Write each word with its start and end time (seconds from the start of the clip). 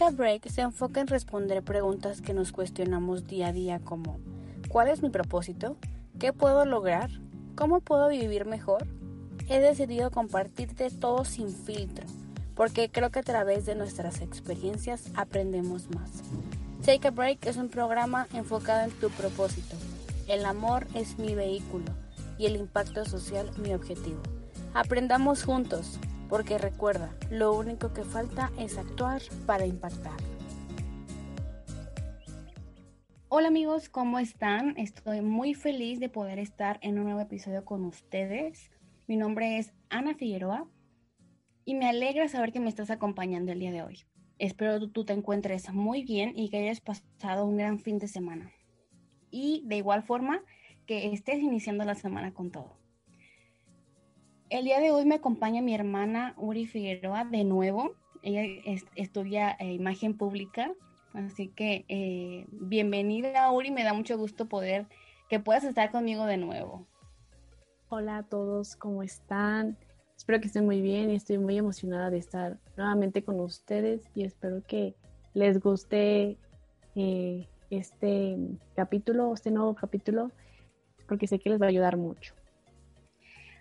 Take 0.00 0.14
a 0.14 0.16
Break 0.16 0.48
se 0.48 0.62
enfoca 0.62 1.02
en 1.02 1.08
responder 1.08 1.62
preguntas 1.62 2.22
que 2.22 2.32
nos 2.32 2.52
cuestionamos 2.52 3.26
día 3.26 3.48
a 3.48 3.52
día 3.52 3.80
como 3.80 4.18
¿cuál 4.70 4.88
es 4.88 5.02
mi 5.02 5.10
propósito? 5.10 5.76
¿Qué 6.18 6.32
puedo 6.32 6.64
lograr? 6.64 7.10
¿Cómo 7.54 7.80
puedo 7.80 8.08
vivir 8.08 8.46
mejor? 8.46 8.86
He 9.50 9.60
decidido 9.60 10.10
compartirte 10.10 10.88
todo 10.88 11.26
sin 11.26 11.50
filtro, 11.50 12.06
porque 12.54 12.88
creo 12.88 13.10
que 13.10 13.18
a 13.18 13.22
través 13.22 13.66
de 13.66 13.74
nuestras 13.74 14.22
experiencias 14.22 15.10
aprendemos 15.16 15.90
más. 15.90 16.10
Take 16.82 17.08
a 17.08 17.10
Break 17.10 17.44
es 17.44 17.58
un 17.58 17.68
programa 17.68 18.26
enfocado 18.32 18.84
en 18.84 18.92
tu 18.92 19.10
propósito. 19.10 19.76
El 20.28 20.46
amor 20.46 20.86
es 20.94 21.18
mi 21.18 21.34
vehículo 21.34 21.92
y 22.38 22.46
el 22.46 22.56
impacto 22.56 23.04
social 23.04 23.50
mi 23.58 23.74
objetivo. 23.74 24.22
Aprendamos 24.72 25.42
juntos 25.44 26.00
porque 26.30 26.58
recuerda, 26.58 27.12
lo 27.28 27.52
único 27.58 27.92
que 27.92 28.04
falta 28.04 28.52
es 28.56 28.78
actuar 28.78 29.20
para 29.46 29.66
impactar. 29.66 30.16
Hola 33.28 33.48
amigos, 33.48 33.88
¿cómo 33.88 34.20
están? 34.20 34.76
Estoy 34.78 35.22
muy 35.22 35.54
feliz 35.54 35.98
de 35.98 36.08
poder 36.08 36.38
estar 36.38 36.78
en 36.82 36.98
un 36.98 37.04
nuevo 37.04 37.20
episodio 37.20 37.64
con 37.64 37.84
ustedes. 37.84 38.70
Mi 39.08 39.16
nombre 39.16 39.58
es 39.58 39.72
Ana 39.88 40.14
Figueroa 40.14 40.68
y 41.64 41.74
me 41.74 41.88
alegra 41.88 42.28
saber 42.28 42.52
que 42.52 42.60
me 42.60 42.68
estás 42.68 42.90
acompañando 42.90 43.50
el 43.50 43.58
día 43.58 43.72
de 43.72 43.82
hoy. 43.82 44.04
Espero 44.38 44.78
que 44.78 44.88
tú 44.88 45.04
te 45.04 45.12
encuentres 45.12 45.72
muy 45.72 46.04
bien 46.04 46.32
y 46.36 46.48
que 46.48 46.58
hayas 46.58 46.80
pasado 46.80 47.44
un 47.44 47.56
gran 47.56 47.80
fin 47.80 47.98
de 47.98 48.06
semana. 48.06 48.52
Y 49.32 49.64
de 49.66 49.76
igual 49.76 50.04
forma, 50.04 50.42
que 50.86 51.12
estés 51.12 51.40
iniciando 51.40 51.84
la 51.84 51.94
semana 51.96 52.32
con 52.32 52.50
todo. 52.50 52.79
El 54.50 54.64
día 54.64 54.80
de 54.80 54.90
hoy 54.90 55.04
me 55.04 55.14
acompaña 55.14 55.62
mi 55.62 55.76
hermana 55.76 56.34
Uri 56.36 56.66
Figueroa 56.66 57.24
de 57.24 57.44
nuevo. 57.44 57.94
Ella 58.20 58.42
estudia 58.96 59.52
eh, 59.60 59.72
imagen 59.74 60.18
pública, 60.18 60.72
así 61.14 61.46
que 61.46 61.84
eh, 61.86 62.46
bienvenida 62.50 63.48
Uri, 63.52 63.70
me 63.70 63.84
da 63.84 63.94
mucho 63.94 64.18
gusto 64.18 64.46
poder 64.46 64.88
que 65.28 65.38
puedas 65.38 65.62
estar 65.62 65.92
conmigo 65.92 66.26
de 66.26 66.36
nuevo. 66.36 66.84
Hola 67.90 68.18
a 68.18 68.22
todos, 68.24 68.74
¿cómo 68.74 69.04
están? 69.04 69.78
Espero 70.16 70.40
que 70.40 70.48
estén 70.48 70.64
muy 70.64 70.82
bien 70.82 71.12
y 71.12 71.14
estoy 71.14 71.38
muy 71.38 71.56
emocionada 71.56 72.10
de 72.10 72.18
estar 72.18 72.58
nuevamente 72.76 73.22
con 73.22 73.38
ustedes 73.38 74.02
y 74.16 74.24
espero 74.24 74.64
que 74.66 74.96
les 75.32 75.60
guste 75.60 76.36
eh, 76.96 77.46
este 77.70 78.36
capítulo, 78.74 79.32
este 79.32 79.52
nuevo 79.52 79.76
capítulo, 79.76 80.32
porque 81.06 81.28
sé 81.28 81.38
que 81.38 81.50
les 81.50 81.62
va 81.62 81.66
a 81.66 81.68
ayudar 81.68 81.96
mucho. 81.96 82.34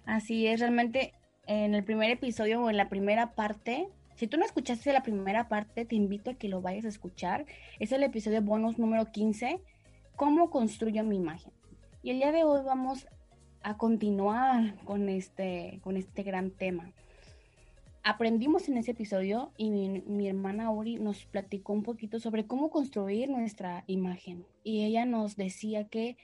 Así 0.10 0.48
es, 0.48 0.60
realmente 0.60 1.14
en 1.46 1.76
el 1.76 1.84
primer 1.84 2.10
episodio 2.10 2.64
o 2.64 2.70
en 2.72 2.78
la 2.78 2.90
primera 2.90 3.36
parte, 3.36 3.88
si 4.16 4.26
tú 4.26 4.38
no 4.38 4.44
escuchaste 4.44 4.92
la 4.92 5.04
primera 5.04 5.48
parte, 5.48 5.86
te 5.86 5.96
invito 5.96 6.32
a 6.32 6.34
que 6.34 6.50
lo 6.50 6.62
vayas 6.62 6.86
a 6.86 6.90
escuchar. 6.90 7.46
Es 7.80 7.92
el 7.92 8.02
episodio 8.02 8.42
bonus 8.42 8.80
número 8.80 9.12
15, 9.12 9.62
¿Cómo 10.16 10.50
construyo 10.50 11.04
mi 11.04 11.16
imagen? 11.16 11.54
Y 12.02 12.10
el 12.10 12.18
día 12.18 12.32
de 12.32 12.44
hoy 12.44 12.62
vamos 12.66 13.08
a 13.62 13.78
continuar 13.78 14.76
con 14.84 15.10
este, 15.10 15.80
con 15.84 15.96
este 15.96 16.24
gran 16.24 16.50
tema. 16.50 16.92
Aprendimos 18.04 18.68
en 18.68 18.78
ese 18.78 18.92
episodio 18.92 19.54
y 19.58 19.70
mi, 19.70 20.28
hermana 20.28 20.72
Uri 20.72 20.96
nos 20.96 21.24
platicó 21.28 21.72
un 21.74 21.84
poquito 21.84 22.20
sobre 22.20 22.48
cómo 22.48 22.72
construir 22.72 23.30
nuestra 23.30 23.84
imagen. 23.86 24.48
Y 24.64 24.86
ella 24.86 25.06
nos 25.06 25.36
decía 25.36 25.88
que 25.88 26.18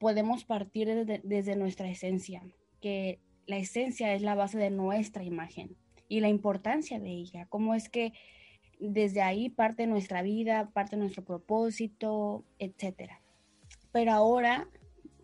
podemos 0.00 0.44
partir 0.44 0.88
desde 1.22 1.56
nuestra 1.56 1.90
esencia, 1.90 2.42
que 2.80 3.18
la 3.46 3.56
esencia 3.56 4.14
es 4.14 4.22
la 4.22 4.34
base 4.34 4.58
de 4.58 4.70
nuestra 4.70 5.24
imagen 5.24 5.76
y 6.08 6.20
la 6.20 6.28
importancia 6.28 7.00
de 7.00 7.10
ella, 7.10 7.46
cómo 7.48 7.74
es 7.74 7.88
que 7.88 8.12
desde 8.78 9.22
ahí 9.22 9.48
parte 9.48 9.86
nuestra 9.86 10.22
vida, 10.22 10.70
parte 10.72 10.96
nuestro 10.96 11.24
propósito, 11.24 12.44
etcétera. 12.58 13.20
Pero 13.92 14.12
ahora 14.12 14.68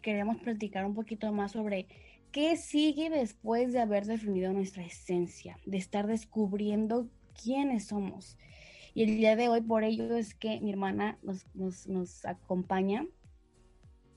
queremos 0.03 0.39
platicar 0.39 0.85
un 0.85 0.95
poquito 0.95 1.33
más 1.33 1.53
sobre 1.53 1.87
qué 2.33 2.57
sigue 2.57 3.11
después 3.11 3.73
de 3.73 3.81
haber 3.81 4.07
definido 4.07 4.53
nuestra 4.53 4.85
esencia, 4.85 5.59
de 5.67 5.79
estar 5.79 6.07
descubriendo 6.07 7.09
quiénes 7.41 7.87
somos. 7.87 8.37
Y 8.93 9.05
el 9.05 9.17
día 9.17 9.37
de 9.37 9.49
hoy 9.49 9.61
por 9.61 9.85
ello 9.85 10.17
es 10.17 10.35
que 10.35 10.61
mi 10.61 10.71
hermana 10.71 11.19
nos, 11.23 11.47
nos, 11.55 11.87
nos 11.87 12.25
acompaña 12.25 13.07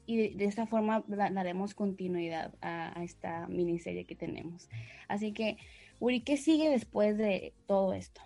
y 0.08 0.30
de, 0.30 0.46
esta 0.46 0.66
forma 0.66 1.04
daremos 1.08 1.76
continuidad 1.76 2.56
a, 2.62 3.04
esta 3.04 3.46
miniserie 3.48 4.06
que 4.06 4.16
tenemos. 4.16 4.70
Así 5.10 5.34
que, 5.34 5.58
Uri, 6.00 6.22
¿qué 6.22 6.38
sigue 6.38 6.70
después 6.70 7.18
de 7.18 7.54
todo 7.68 7.94
esto? 7.94 8.22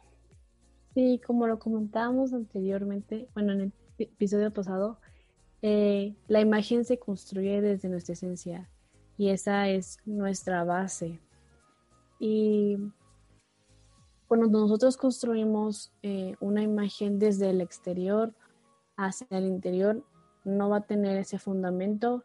Sí, 0.93 1.19
como 1.25 1.47
lo 1.47 1.57
comentábamos 1.57 2.33
anteriormente, 2.33 3.27
bueno, 3.33 3.53
en 3.53 3.61
el 3.61 3.73
episodio 3.97 4.53
pasado, 4.53 4.99
eh, 5.63 6.13
la 6.27 6.39
imagen 6.39 6.85
se 6.85 6.99
construye 6.99 7.61
desde 7.61 7.89
nuestra 7.89 8.13
esencia 8.13 8.69
y 9.17 9.29
esa 9.29 9.67
es 9.67 9.97
nuestra 10.05 10.63
base. 10.63 11.19
Y 12.19 12.77
cuando 14.27 14.47
nosotros 14.47 14.97
construimos 14.97 15.91
eh, 16.03 16.35
una 16.39 16.61
imagen 16.61 17.17
desde 17.17 17.49
el 17.49 17.61
exterior 17.61 18.33
hacia 18.97 19.27
el 19.31 19.45
interior, 19.45 20.03
no 20.43 20.69
va 20.69 20.77
a 20.77 20.87
tener 20.87 21.17
ese 21.17 21.39
fundamento 21.39 22.23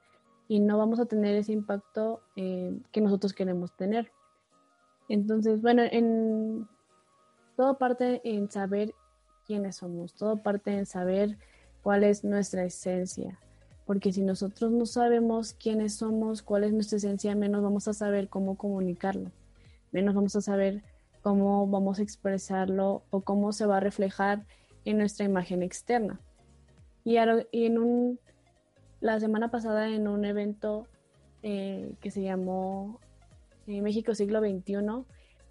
y 0.49 0.61
no 0.61 0.79
vamos 0.79 1.01
a 1.01 1.07
tener 1.07 1.35
ese 1.37 1.53
impacto 1.53 2.21
eh, 2.37 2.79
que 2.93 3.01
nosotros 3.01 3.33
queremos 3.33 3.77
tener. 3.77 4.13
Entonces, 5.09 5.63
bueno, 5.63 5.83
en 5.83 6.69
todo 7.57 7.79
parte 7.79 8.21
en 8.25 8.51
saber 8.51 8.95
quiénes 9.47 9.77
somos, 9.77 10.15
todo 10.15 10.43
parte 10.43 10.77
en 10.77 10.87
saber 10.87 11.39
cuál 11.83 12.05
es 12.05 12.25
nuestra 12.25 12.65
esencia. 12.65 13.39
Porque 13.87 14.13
si 14.13 14.23
nosotros 14.23 14.73
no 14.73 14.85
sabemos 14.85 15.53
quiénes 15.53 15.95
somos, 15.95 16.43
cuál 16.43 16.65
es 16.65 16.73
nuestra 16.73 16.99
esencia, 16.99 17.35
menos 17.37 17.63
vamos 17.63 17.87
a 17.87 17.93
saber 17.93 18.29
cómo 18.29 18.57
comunicarlo, 18.57 19.31
menos 19.93 20.15
vamos 20.15 20.35
a 20.35 20.41
saber 20.41 20.83
cómo 21.23 21.67
vamos 21.69 21.99
a 21.99 22.03
expresarlo 22.03 23.05
o 23.11 23.21
cómo 23.21 23.53
se 23.53 23.67
va 23.67 23.77
a 23.77 23.81
reflejar 23.81 24.45
en 24.85 24.99
nuestra 24.99 25.25
imagen 25.25 25.63
externa. 25.63 26.21
Y, 27.07 27.19
en 27.19 27.79
un, 27.79 28.19
la 29.01 29.21
semana 29.21 29.49
pasada 29.49 29.89
en 29.89 30.09
un 30.09 30.25
evento 30.25 30.89
eh, 31.45 31.95
que 32.01 32.11
se 32.11 32.21
llamó 32.21 32.99
eh, 33.69 33.81
México 33.81 34.13
siglo 34.13 34.41
XXI, 34.41 35.05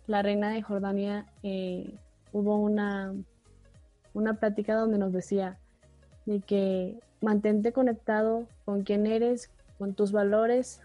la 0.06 0.22
reina 0.22 0.50
de 0.50 0.62
Jordania 0.62 1.26
eh, 1.44 1.96
hubo 2.34 2.58
una, 2.58 3.16
una 4.14 4.34
plática 4.34 4.76
donde 4.76 4.98
nos 4.98 5.14
decía 5.14 5.58
de 6.26 6.42
que 6.42 7.00
mantente 7.22 7.72
conectado 7.72 8.50
con 8.66 8.84
quién 8.84 9.08
eres, 9.08 9.50
con 9.78 9.94
tus 9.94 10.12
valores, 10.12 10.82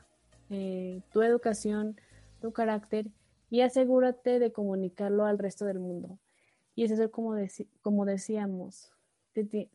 tu 0.49 1.23
educación, 1.23 1.97
tu 2.41 2.53
carácter 2.53 3.07
y 3.51 3.63
asegúrate 3.63 4.39
de 4.39 4.53
comunicarlo 4.53 5.25
al 5.25 5.39
resto 5.39 5.65
del 5.65 5.81
mundo. 5.81 6.21
Y 6.77 6.85
es 6.85 7.09
como, 7.11 7.35
como 7.83 8.05
decíamos, 8.05 8.93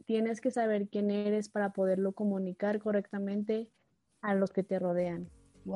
tienes 0.06 0.42
que 0.42 0.52
saber 0.52 0.88
quién 0.90 1.12
eres 1.12 1.50
para 1.50 1.72
poderlo 1.74 2.12
comunicar 2.14 2.80
correctamente 2.80 3.70
a 4.22 4.36
los 4.36 4.52
que 4.52 4.64
te 4.64 4.80
rodean. 4.80 5.30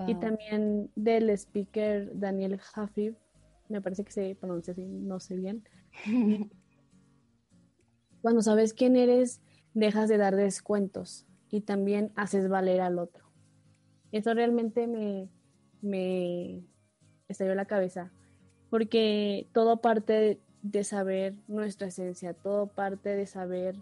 Y 0.08 0.16
también 0.16 0.92
del 0.96 1.30
speaker 1.32 2.12
Daniel 2.14 2.60
Hafib, 2.76 3.16
me 3.70 3.82
parece 3.82 4.04
que 4.04 4.12
se 4.12 4.36
pronuncia 4.36 4.74
así, 4.74 4.86
no 4.86 5.20
sé 5.20 5.36
bien. 5.36 5.64
Cuando 8.22 8.42
sabes 8.42 8.74
quién 8.74 8.96
eres, 8.96 9.42
dejas 9.74 10.10
de 10.10 10.18
dar 10.18 10.36
descuentos 10.36 11.26
y 11.50 11.62
también 11.62 12.12
haces 12.16 12.50
valer 12.50 12.82
al 12.82 13.00
otro. 13.00 13.26
Eso 14.12 14.34
realmente 14.34 14.88
me, 14.88 15.30
me 15.82 16.64
estalló 17.28 17.56
la 17.56 17.66
cabeza, 17.66 18.12
porque 18.70 19.48
todo 19.54 19.82
parte 19.82 20.40
de 20.62 20.84
saber 20.84 21.36
nuestra 21.48 21.88
esencia, 21.88 22.34
todo 22.34 22.68
parte 22.68 23.10
de 23.10 23.26
saber 23.26 23.76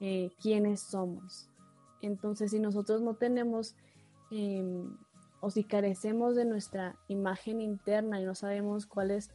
eh, 0.00 0.30
quiénes 0.40 0.80
somos. 0.80 1.50
Entonces, 2.00 2.50
si 2.50 2.58
nosotros 2.58 3.02
no 3.02 3.14
tenemos 3.14 3.76
em, 4.30 4.96
o 5.40 5.50
si 5.50 5.64
carecemos 5.64 6.36
de 6.36 6.44
nuestra 6.44 6.96
imagen 7.08 7.60
interna 7.60 8.20
y 8.20 8.24
no 8.24 8.34
sabemos 8.34 8.86
cuál 8.86 9.10
es 9.10 9.30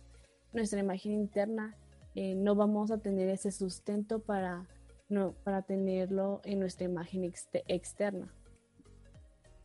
nuestra 0.54 0.80
imagen 0.80 1.14
interna, 1.14 1.76
eh, 2.16 2.36
no 2.36 2.56
vamos 2.56 2.92
a 2.92 2.98
tener 2.98 3.30
ese 3.30 3.52
sustento 3.52 4.20
para, 4.20 4.68
no, 5.08 5.34
para 5.44 5.62
tenerlo 5.62 6.42
en 6.44 6.60
nuestra 6.60 6.86
imagen 6.86 7.32
externa. 7.68 8.34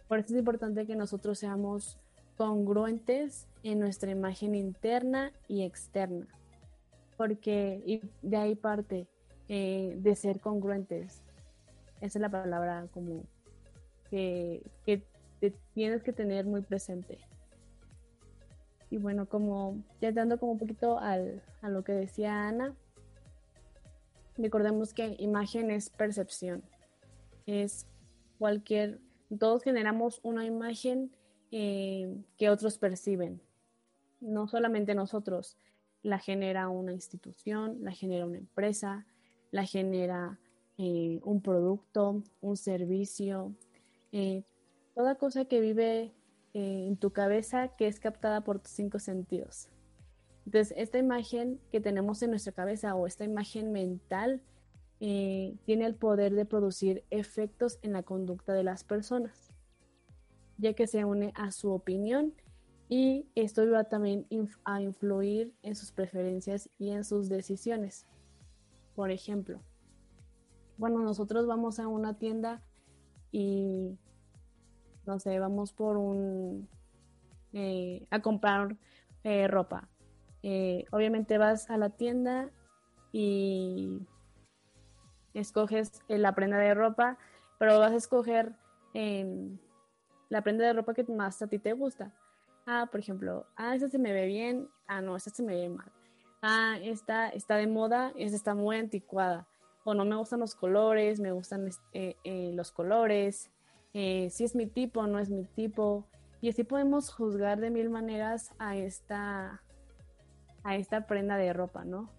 Por 0.08 0.18
eso 0.18 0.34
es 0.34 0.38
importante 0.38 0.86
que 0.86 0.96
nosotros 0.96 1.38
seamos 1.38 1.98
congruentes 2.36 3.46
en 3.62 3.80
nuestra 3.80 4.10
imagen 4.10 4.54
interna 4.54 5.32
y 5.48 5.62
externa, 5.62 6.26
porque 7.16 8.00
de 8.22 8.36
ahí 8.36 8.54
parte 8.54 9.08
eh, 9.48 9.94
de 9.98 10.16
ser 10.16 10.40
congruentes. 10.40 11.22
Esa 12.00 12.18
es 12.18 12.20
la 12.20 12.30
palabra 12.30 12.86
como 12.92 13.24
que, 14.10 14.62
tienes 15.74 16.02
que 16.02 16.12
tener 16.12 16.46
muy 16.46 16.62
presente. 16.62 17.18
Y 18.90 18.98
bueno, 18.98 19.26
como 19.26 19.82
ya 20.00 20.12
dando 20.12 20.38
como 20.38 20.52
un 20.52 20.58
poquito 20.58 20.98
al, 20.98 21.42
a 21.62 21.68
lo 21.68 21.82
que 21.82 21.92
decía 21.92 22.48
Ana, 22.48 22.74
recordemos 24.36 24.94
que 24.94 25.16
imagen 25.18 25.70
es 25.70 25.90
percepción. 25.90 26.62
Es 27.46 27.86
cualquier, 28.38 29.00
todos 29.38 29.62
generamos 29.62 30.20
una 30.22 30.44
imagen 30.44 31.10
eh, 31.50 32.16
que 32.36 32.50
otros 32.50 32.78
perciben. 32.78 33.40
No 34.20 34.48
solamente 34.48 34.94
nosotros, 34.94 35.58
la 36.04 36.20
genera 36.20 36.68
una 36.68 36.92
institución, 36.92 37.78
la 37.80 37.90
genera 37.90 38.26
una 38.26 38.38
empresa, 38.38 39.04
la 39.50 39.64
genera 39.64 40.38
eh, 40.78 41.18
un 41.24 41.42
producto, 41.42 42.22
un 42.40 42.56
servicio, 42.56 43.56
eh, 44.12 44.44
toda 44.94 45.16
cosa 45.16 45.46
que 45.46 45.60
vive 45.60 46.14
en 46.56 46.96
tu 46.98 47.10
cabeza 47.10 47.74
que 47.76 47.88
es 47.88 47.98
captada 47.98 48.42
por 48.42 48.60
tus 48.60 48.70
cinco 48.70 49.00
sentidos. 49.00 49.70
Entonces, 50.46 50.72
esta 50.76 50.98
imagen 50.98 51.58
que 51.72 51.80
tenemos 51.80 52.22
en 52.22 52.30
nuestra 52.30 52.52
cabeza 52.52 52.94
o 52.94 53.08
esta 53.08 53.24
imagen 53.24 53.72
mental 53.72 54.40
tiene 55.00 55.84
el 55.84 55.96
poder 55.96 56.32
de 56.34 56.44
producir 56.44 57.02
efectos 57.10 57.80
en 57.82 57.92
la 57.92 58.04
conducta 58.04 58.52
de 58.52 58.62
las 58.62 58.84
personas 58.84 59.54
ya 60.58 60.74
que 60.74 60.86
se 60.86 61.04
une 61.04 61.32
a 61.34 61.50
su 61.50 61.72
opinión 61.72 62.34
y 62.88 63.26
esto 63.34 63.68
va 63.70 63.84
también 63.84 64.26
a 64.64 64.80
influir 64.80 65.54
en 65.62 65.74
sus 65.74 65.92
preferencias 65.92 66.68
y 66.78 66.90
en 66.90 67.04
sus 67.04 67.28
decisiones. 67.28 68.06
Por 68.94 69.10
ejemplo, 69.10 69.60
bueno, 70.76 71.00
nosotros 71.00 71.46
vamos 71.46 71.78
a 71.78 71.88
una 71.88 72.18
tienda 72.18 72.62
y, 73.32 73.98
no 75.06 75.18
sé, 75.18 75.38
vamos 75.38 75.72
por 75.72 75.96
un, 75.96 76.68
eh, 77.52 78.06
a 78.10 78.20
comprar 78.20 78.76
eh, 79.22 79.48
ropa. 79.48 79.88
Eh, 80.42 80.84
obviamente 80.90 81.38
vas 81.38 81.70
a 81.70 81.78
la 81.78 81.90
tienda 81.90 82.50
y 83.12 84.06
escoges 85.32 86.02
la 86.08 86.34
prenda 86.34 86.58
de 86.58 86.74
ropa, 86.74 87.16
pero 87.58 87.78
vas 87.78 87.92
a 87.92 87.96
escoger 87.96 88.56
la 90.28 90.42
prenda 90.42 90.66
de 90.66 90.72
ropa 90.72 90.94
que 90.94 91.04
más 91.04 91.40
a 91.40 91.46
ti 91.46 91.58
te 91.58 91.72
gusta. 91.72 92.12
Ah, 92.66 92.88
por 92.90 93.00
ejemplo, 93.00 93.46
ah, 93.56 93.74
esta 93.74 93.88
se 93.88 93.98
me 93.98 94.12
ve 94.12 94.26
bien, 94.26 94.68
ah, 94.86 95.00
no, 95.00 95.16
esta 95.16 95.30
se 95.30 95.42
me 95.42 95.54
ve 95.54 95.68
mal. 95.68 95.92
Ah, 96.40 96.78
esta 96.82 97.28
está 97.28 97.56
de 97.56 97.66
moda, 97.66 98.12
esta 98.16 98.36
está 98.36 98.54
muy 98.54 98.76
anticuada. 98.76 99.46
O 99.84 99.92
no 99.92 100.04
me 100.04 100.16
gustan 100.16 100.40
los 100.40 100.54
colores, 100.54 101.20
me 101.20 101.32
gustan 101.32 101.68
eh, 101.92 102.16
eh, 102.24 102.52
los 102.54 102.72
colores. 102.72 103.50
Eh, 103.92 104.28
si 104.30 104.44
es 104.44 104.54
mi 104.54 104.66
tipo, 104.66 105.06
no 105.06 105.18
es 105.18 105.28
mi 105.28 105.44
tipo. 105.44 106.06
Y 106.40 106.48
así 106.48 106.64
podemos 106.64 107.12
juzgar 107.12 107.60
de 107.60 107.70
mil 107.70 107.90
maneras 107.90 108.52
a 108.58 108.76
esta, 108.76 109.62
a 110.62 110.76
esta 110.76 111.06
prenda 111.06 111.36
de 111.36 111.52
ropa, 111.52 111.84
¿no? 111.84 112.10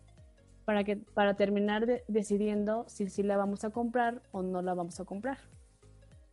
Para, 0.64 0.84
que, 0.84 0.98
para 0.98 1.36
terminar 1.36 1.86
decidiendo 2.08 2.86
si, 2.88 3.10
si 3.10 3.24
la 3.24 3.38
vamos 3.38 3.64
a 3.64 3.72
comprar 3.72 4.22
o 4.32 4.44
no 4.44 4.62
la 4.62 4.76
vamos 4.76 5.00
a 5.00 5.06
comprar. 5.06 5.38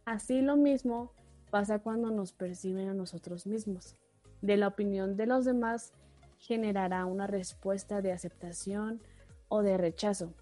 Así 0.04 0.40
lo 0.40 0.56
mismo 0.56 1.12
pasa 1.52 1.80
cuando 1.80 2.10
nos 2.10 2.32
perciben 2.32 2.88
a 2.88 2.94
nosotros 2.94 3.46
mismos. 3.46 3.94
De 4.40 4.56
la 4.56 4.68
opinión 4.68 5.18
de 5.18 5.26
los 5.26 5.44
demás 5.44 5.92
generará 6.38 7.04
una 7.04 7.26
respuesta 7.26 8.00
de 8.00 8.10
aceptación 8.10 9.02
o 9.48 9.60
de 9.60 9.76
rechazo. 9.76 10.32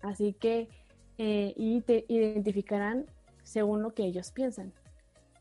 Así 0.00 0.32
que, 0.32 0.70
eh, 1.18 1.52
y 1.54 1.82
te 1.82 2.06
identificarán 2.08 3.04
según 3.42 3.82
lo 3.82 3.92
que 3.92 4.04
ellos 4.06 4.30
piensan. 4.30 4.72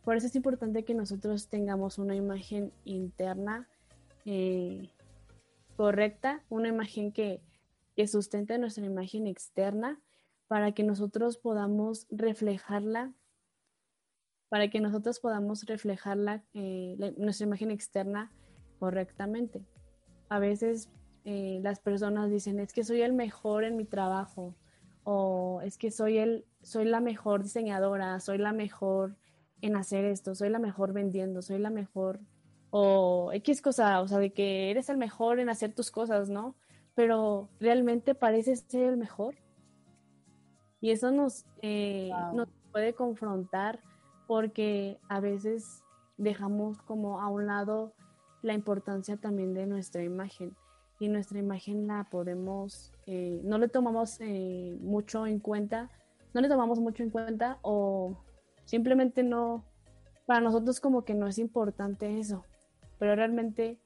Por 0.04 0.18
eso 0.18 0.28
es 0.28 0.36
importante 0.36 0.84
que 0.84 0.94
nosotros 0.94 1.48
tengamos 1.48 1.98
una 1.98 2.16
imagen 2.16 2.74
interna 2.84 3.66
eh, 4.26 4.90
correcta, 5.78 6.44
una 6.50 6.68
imagen 6.68 7.14
que, 7.14 7.40
que 7.96 8.08
sustente 8.08 8.58
nuestra 8.58 8.86
imagen 8.86 9.26
externa 9.26 10.02
para 10.50 10.74
que 10.74 10.84
nosotros 10.84 11.38
podamos 11.38 12.08
reflejarla 12.10 13.14
para 14.56 14.70
que 14.70 14.80
nosotros 14.80 15.20
podamos 15.20 15.66
reflejar 15.66 16.18
eh, 16.54 17.14
nuestra 17.18 17.46
imagen 17.46 17.72
externa 17.72 18.32
correctamente. 18.80 19.66
A 20.30 20.40
veces 20.40 20.90
eh, 21.26 21.60
las 21.62 21.82
personas 21.82 22.32
dicen, 22.32 22.62
es 22.62 22.72
que 22.72 22.86
soy 22.86 23.02
el 23.02 23.12
mejor 23.12 23.66
en 23.66 23.76
mi 23.76 23.84
trabajo, 23.84 24.56
o 25.04 25.60
es 25.66 25.78
que 25.78 25.92
soy, 25.92 26.20
el, 26.20 26.46
soy 26.62 26.86
la 26.86 27.02
mejor 27.02 27.44
diseñadora, 27.44 28.18
soy 28.22 28.38
la 28.38 28.54
mejor 28.54 29.18
en 29.60 29.76
hacer 29.76 30.06
esto, 30.06 30.36
soy 30.36 30.48
la 30.48 30.60
mejor 30.60 30.94
vendiendo, 30.94 31.42
soy 31.42 31.60
la 31.60 31.70
mejor, 31.70 32.22
o 32.70 33.32
X 33.34 33.62
cosa, 33.62 34.00
o 34.00 34.08
sea, 34.08 34.20
de 34.20 34.32
que 34.32 34.72
eres 34.72 34.88
el 34.88 34.96
mejor 34.96 35.42
en 35.42 35.50
hacer 35.50 35.76
tus 35.76 35.92
cosas, 35.92 36.30
¿no? 36.30 36.56
Pero 36.94 37.50
realmente 37.60 38.16
pareces 38.16 38.64
ser 38.70 38.86
el 38.86 38.96
mejor. 38.96 39.36
Y 40.80 40.92
eso 40.92 41.12
nos, 41.12 41.46
eh, 41.62 42.10
nos 42.34 42.48
puede 42.72 42.94
confrontar 42.94 43.82
porque 44.28 44.98
a 45.10 45.20
veces 45.20 45.84
dejamos 46.18 46.82
como 46.84 47.22
a 47.22 47.30
un 47.30 47.48
lado 47.48 47.94
la 48.42 48.54
importancia 48.54 49.18
también 49.18 49.54
de 49.54 49.66
nuestra 49.66 50.04
imagen 50.04 50.56
y 51.00 51.10
nuestra 51.10 51.40
imagen 51.40 51.88
la 51.88 52.06
podemos, 52.10 52.94
eh, 53.06 53.42
no 53.44 53.58
le 53.58 53.68
tomamos 53.68 54.20
eh, 54.22 54.78
mucho 54.82 55.28
en 55.28 55.40
cuenta, 55.40 55.90
no 56.34 56.42
le 56.42 56.48
tomamos 56.48 56.80
mucho 56.80 57.04
en 57.04 57.10
cuenta 57.10 57.60
o 57.64 58.18
simplemente 58.64 59.24
no, 59.24 59.66
para 60.26 60.42
nosotros 60.42 60.80
como 60.80 61.04
que 61.04 61.14
no 61.14 61.28
es 61.28 61.38
importante 61.38 62.20
eso, 62.20 62.46
pero 62.98 63.16
realmente 63.16 63.78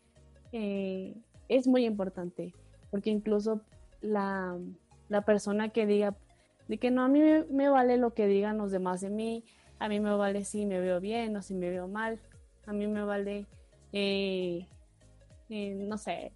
eh, 0.51 1.15
es 1.47 1.67
muy 1.67 1.85
importante 1.85 2.53
porque 2.91 3.09
incluso 3.09 3.61
la, 4.01 4.57
la, 5.09 5.21
persona 5.21 5.69
que 5.69 5.85
diga 5.85 6.15
de 6.67 6.77
que 6.77 6.91
no, 6.91 7.03
a 7.03 7.07
mí 7.07 7.21
me 7.49 7.69
vale 7.69 7.97
lo 7.97 8.13
que 8.13 8.27
digan 8.27 8.57
los 8.57 8.71
demás 8.71 9.01
de 9.01 9.09
mí, 9.09 9.43
a 9.79 9.87
mí 9.87 9.99
me 9.99 10.15
vale 10.15 10.43
si 10.43 10.65
me 10.65 10.79
veo 10.79 10.99
bien 10.99 11.35
o 11.35 11.41
si 11.41 11.55
me 11.55 11.69
veo 11.69 11.87
mal. 11.87 12.19
A 12.65 12.73
mí 12.73 12.85
me 12.85 13.03
vale, 13.03 13.47
eh, 13.93 14.67
eh, 15.49 15.75
no 15.75 15.97
sé, 15.97 16.33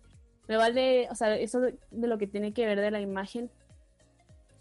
me 0.48 0.58
vale, 0.58 1.08
o 1.10 1.16
sea, 1.16 1.38
eso 1.38 1.60
de, 1.62 1.78
lo 1.92 2.18
que 2.18 2.28
tiene 2.28 2.54
que 2.54 2.66
ver 2.66 2.80
de 2.80 2.92
la 2.92 3.02
imagen, 3.02 3.52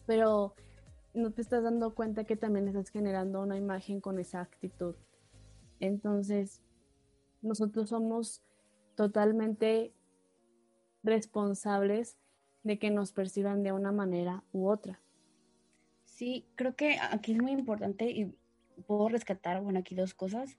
pero 0.07 0.55
no 1.15 1.31
te 1.33 1.43
estás 1.43 1.63
dando 1.63 1.95
cuenta 1.95 2.25
que 2.25 2.37
también 2.37 2.69
estás 2.69 2.91
generando 2.91 3.41
una 3.41 3.57
imagen 3.57 4.01
con 4.01 4.19
esa 4.19 4.41
actitud. 4.41 4.95
Entonces, 5.81 6.63
nosotros 7.41 7.89
somos 7.89 8.43
totalmente 8.95 9.93
responsables 11.03 12.19
de 12.63 12.79
que 12.79 12.91
nos 12.91 13.13
perciban 13.13 13.63
de 13.63 13.73
una 13.73 13.91
manera 13.91 14.45
u 14.53 14.69
otra. 14.69 15.01
Sí, 16.05 16.47
creo 16.55 16.77
que 16.77 16.99
aquí 17.01 17.33
es 17.33 17.43
muy 17.43 17.53
importante 17.53 18.11
y 18.11 18.37
puedo 18.83 19.09
rescatar, 19.09 19.63
bueno, 19.63 19.81
aquí 19.81 19.95
dos 19.95 20.15
cosas. 20.15 20.59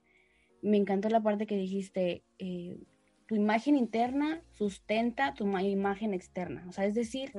Me 0.62 0.76
encantó 0.76 1.08
la 1.08 1.22
parte 1.22 1.46
que 1.46 1.56
dijiste, 1.56 2.24
eh, 2.38 2.78
tu 3.26 3.34
imagen 3.34 3.76
interna 3.76 4.42
sustenta 4.52 5.34
tu 5.34 5.46
imagen 5.58 6.14
externa. 6.14 6.64
O 6.68 6.72
sea, 6.72 6.84
es 6.86 6.94
decir, 6.94 7.32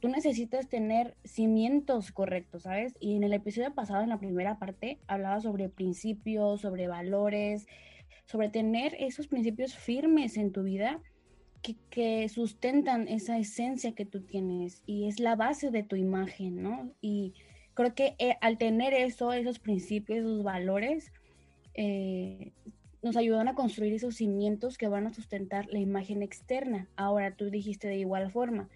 tú 0.00 0.08
necesitas 0.08 0.68
tener 0.68 1.16
cimientos 1.24 2.10
correctos, 2.10 2.64
¿sabes? 2.64 2.94
Y 3.00 3.16
en 3.16 3.22
el 3.22 3.32
episodio 3.32 3.74
pasado, 3.74 4.02
en 4.02 4.08
la 4.08 4.18
primera 4.18 4.58
parte, 4.58 4.98
hablaba 5.06 5.40
sobre 5.40 5.68
principios, 5.68 6.62
sobre 6.62 6.88
valores, 6.88 7.66
sobre 8.24 8.48
tener 8.48 8.96
esos 8.98 9.28
principios 9.28 9.76
firmes 9.76 10.36
en 10.36 10.52
tu 10.52 10.62
vida 10.62 11.00
que, 11.62 11.76
que, 11.90 12.28
sustentan 12.28 13.06
esa 13.06 13.38
esencia 13.38 13.92
que 13.92 14.06
tú 14.06 14.22
tienes 14.22 14.82
y 14.86 15.06
es 15.08 15.20
la 15.20 15.36
base 15.36 15.70
de 15.70 15.82
tu 15.82 15.96
imagen, 15.96 16.62
¿no? 16.62 16.90
Y 17.02 17.34
creo 17.74 17.94
que 17.94 18.14
eh, 18.18 18.36
al 18.40 18.58
tener 18.58 18.94
eso, 18.94 19.32
esos 19.32 19.58
principios, 19.58 20.20
esos 20.20 20.42
valores, 20.42 21.12
eh, 21.74 22.52
nos 23.02 23.16
ayudan 23.16 23.48
a 23.48 23.54
construir 23.54 23.94
esos 23.94 24.16
cimientos 24.16 24.76
que 24.76 24.88
van 24.88 25.06
a 25.06 25.12
sustentar 25.12 25.66
la 25.70 25.78
imagen 25.78 26.22
externa. 26.22 26.88
Ahora, 26.96 27.34
tú 27.34 27.50
dijiste 27.50 27.88
de 27.88 27.96
igual 27.96 28.30
forma, 28.30 28.68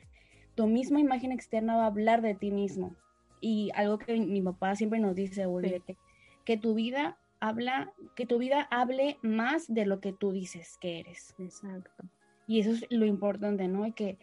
tu 0.54 0.66
misma 0.66 1.00
imagen 1.00 1.32
externa 1.32 1.76
va 1.76 1.84
a 1.84 1.88
hablar 1.88 2.22
de 2.22 2.34
ti 2.34 2.50
mismo. 2.50 2.96
Y 3.40 3.70
algo 3.74 3.98
que 3.98 4.18
mi 4.18 4.40
papá 4.40 4.74
siempre 4.76 5.00
nos 5.00 5.14
dice, 5.14 5.46
que, 5.84 5.96
que 6.44 6.56
tu 6.56 6.74
vida 6.74 7.18
habla, 7.40 7.92
que 8.16 8.24
tu 8.24 8.38
vida 8.38 8.66
hable 8.70 9.18
más 9.22 9.72
de 9.72 9.84
lo 9.84 10.00
que 10.00 10.14
tú 10.14 10.32
dices 10.32 10.78
que 10.80 11.00
eres. 11.00 11.34
Exacto. 11.38 12.04
Y 12.46 12.60
eso 12.60 12.70
es 12.70 12.86
lo 12.90 13.04
importante, 13.04 13.68
¿no? 13.68 13.86
Y 13.86 13.92
que 13.92 14.18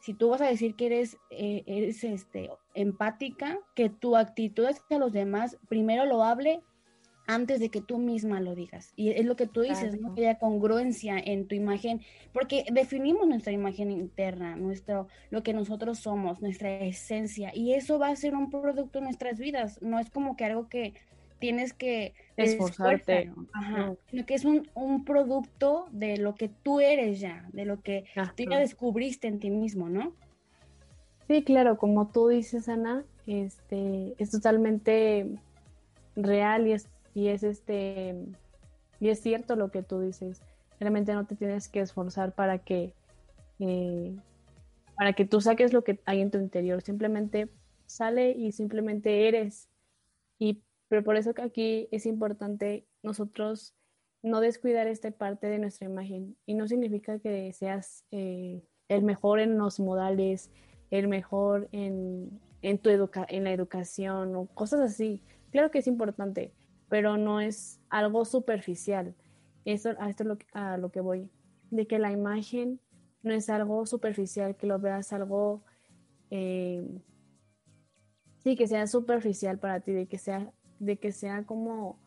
si 0.00 0.14
tú 0.14 0.30
vas 0.30 0.40
a 0.40 0.46
decir 0.46 0.74
que 0.74 0.86
eres, 0.86 1.18
eh, 1.30 1.62
eres 1.66 2.04
este, 2.04 2.50
empática, 2.74 3.58
que 3.74 3.90
tu 3.90 4.16
actitud 4.16 4.66
hacia 4.66 4.98
los 4.98 5.12
demás 5.12 5.58
primero 5.68 6.06
lo 6.06 6.22
hable 6.22 6.60
antes 7.28 7.60
de 7.60 7.68
que 7.68 7.82
tú 7.82 7.98
misma 7.98 8.40
lo 8.40 8.54
digas. 8.54 8.92
Y 8.96 9.10
es 9.10 9.26
lo 9.26 9.36
que 9.36 9.46
tú 9.46 9.60
dices, 9.60 10.00
¿no? 10.00 10.14
Que 10.14 10.22
haya 10.22 10.38
congruencia 10.38 11.18
en 11.18 11.46
tu 11.46 11.54
imagen, 11.54 12.00
porque 12.32 12.64
definimos 12.72 13.28
nuestra 13.28 13.52
imagen 13.52 13.90
interna, 13.90 14.56
nuestro, 14.56 15.08
lo 15.28 15.42
que 15.42 15.52
nosotros 15.52 15.98
somos, 15.98 16.40
nuestra 16.40 16.80
esencia, 16.80 17.54
y 17.54 17.74
eso 17.74 17.98
va 17.98 18.08
a 18.08 18.16
ser 18.16 18.34
un 18.34 18.50
producto 18.50 18.98
en 18.98 19.04
nuestras 19.04 19.38
vidas. 19.38 19.80
No 19.82 19.98
es 19.98 20.08
como 20.08 20.36
que 20.36 20.46
algo 20.46 20.70
que 20.70 20.94
tienes 21.38 21.72
que 21.72 22.14
esforzarte, 22.36 23.32
sino 24.10 24.26
que 24.26 24.34
es 24.34 24.44
un, 24.44 24.68
un, 24.74 25.04
producto 25.04 25.86
de 25.90 26.16
lo 26.16 26.34
que 26.34 26.48
tú 26.48 26.80
eres 26.80 27.20
ya, 27.20 27.48
de 27.52 27.64
lo 27.64 27.80
que 27.80 28.04
tú 28.36 28.44
ya 28.44 28.58
descubriste 28.58 29.28
en 29.28 29.38
ti 29.38 29.50
mismo, 29.50 29.88
¿no? 29.88 30.12
Sí, 31.26 31.42
claro, 31.42 31.76
como 31.76 32.08
tú 32.08 32.28
dices, 32.28 32.68
Ana, 32.68 33.04
este, 33.26 34.14
es 34.18 34.30
totalmente 34.30 35.26
real 36.16 36.66
y 36.66 36.72
es 36.72 36.88
y 37.14 37.28
es 37.28 37.42
este 37.42 38.14
y 39.00 39.08
es 39.08 39.20
cierto 39.20 39.56
lo 39.56 39.70
que 39.70 39.82
tú 39.82 40.00
dices. 40.00 40.40
Realmente 40.80 41.12
no 41.12 41.26
te 41.26 41.34
tienes 41.34 41.68
que 41.68 41.80
esforzar 41.80 42.32
para 42.32 42.58
que 42.58 42.94
eh, 43.58 44.16
para 44.96 45.12
que 45.12 45.24
tú 45.24 45.40
saques 45.40 45.72
lo 45.72 45.84
que 45.84 46.00
hay 46.06 46.20
en 46.20 46.30
tu 46.30 46.38
interior. 46.38 46.82
Simplemente 46.82 47.48
sale 47.86 48.30
y 48.30 48.52
simplemente 48.52 49.28
eres. 49.28 49.68
Y 50.38 50.62
pero 50.88 51.04
por 51.04 51.16
eso 51.16 51.34
que 51.34 51.42
aquí 51.42 51.88
es 51.90 52.06
importante 52.06 52.86
nosotros 53.02 53.74
no 54.22 54.40
descuidar 54.40 54.86
esta 54.86 55.10
parte 55.10 55.46
de 55.46 55.58
nuestra 55.58 55.88
imagen 55.88 56.36
y 56.44 56.54
no 56.54 56.66
significa 56.66 57.18
que 57.18 57.52
seas 57.52 58.04
eh, 58.10 58.62
el 58.88 59.02
mejor 59.02 59.40
en 59.40 59.58
los 59.58 59.80
modales 59.80 60.50
el 60.90 61.08
mejor 61.08 61.68
en, 61.72 62.40
en 62.62 62.78
tu 62.78 62.90
educa 62.90 63.26
en 63.28 63.44
la 63.44 63.52
educación 63.52 64.34
o 64.34 64.46
cosas 64.46 64.80
así 64.80 65.22
claro 65.50 65.70
que 65.70 65.78
es 65.78 65.86
importante 65.86 66.52
pero 66.88 67.16
no 67.16 67.40
es 67.40 67.80
algo 67.90 68.24
superficial. 68.24 69.14
Eso, 69.64 69.90
a 69.98 70.08
esto 70.08 70.22
es 70.22 70.28
lo, 70.28 70.38
a 70.52 70.78
lo 70.78 70.90
que 70.90 71.00
voy, 71.00 71.30
de 71.70 71.86
que 71.86 71.98
la 71.98 72.10
imagen 72.10 72.80
no 73.22 73.32
es 73.32 73.50
algo 73.50 73.84
superficial, 73.86 74.56
que 74.56 74.66
lo 74.66 74.78
veas 74.78 75.12
algo, 75.12 75.62
eh, 76.30 76.82
sí, 78.38 78.56
que 78.56 78.66
sea 78.66 78.86
superficial 78.86 79.58
para 79.58 79.80
ti, 79.80 79.92
de 79.92 80.06
que 80.06 80.18
sea, 80.18 80.50
de 80.78 80.96
que 80.96 81.12
sea 81.12 81.44
como, 81.44 81.98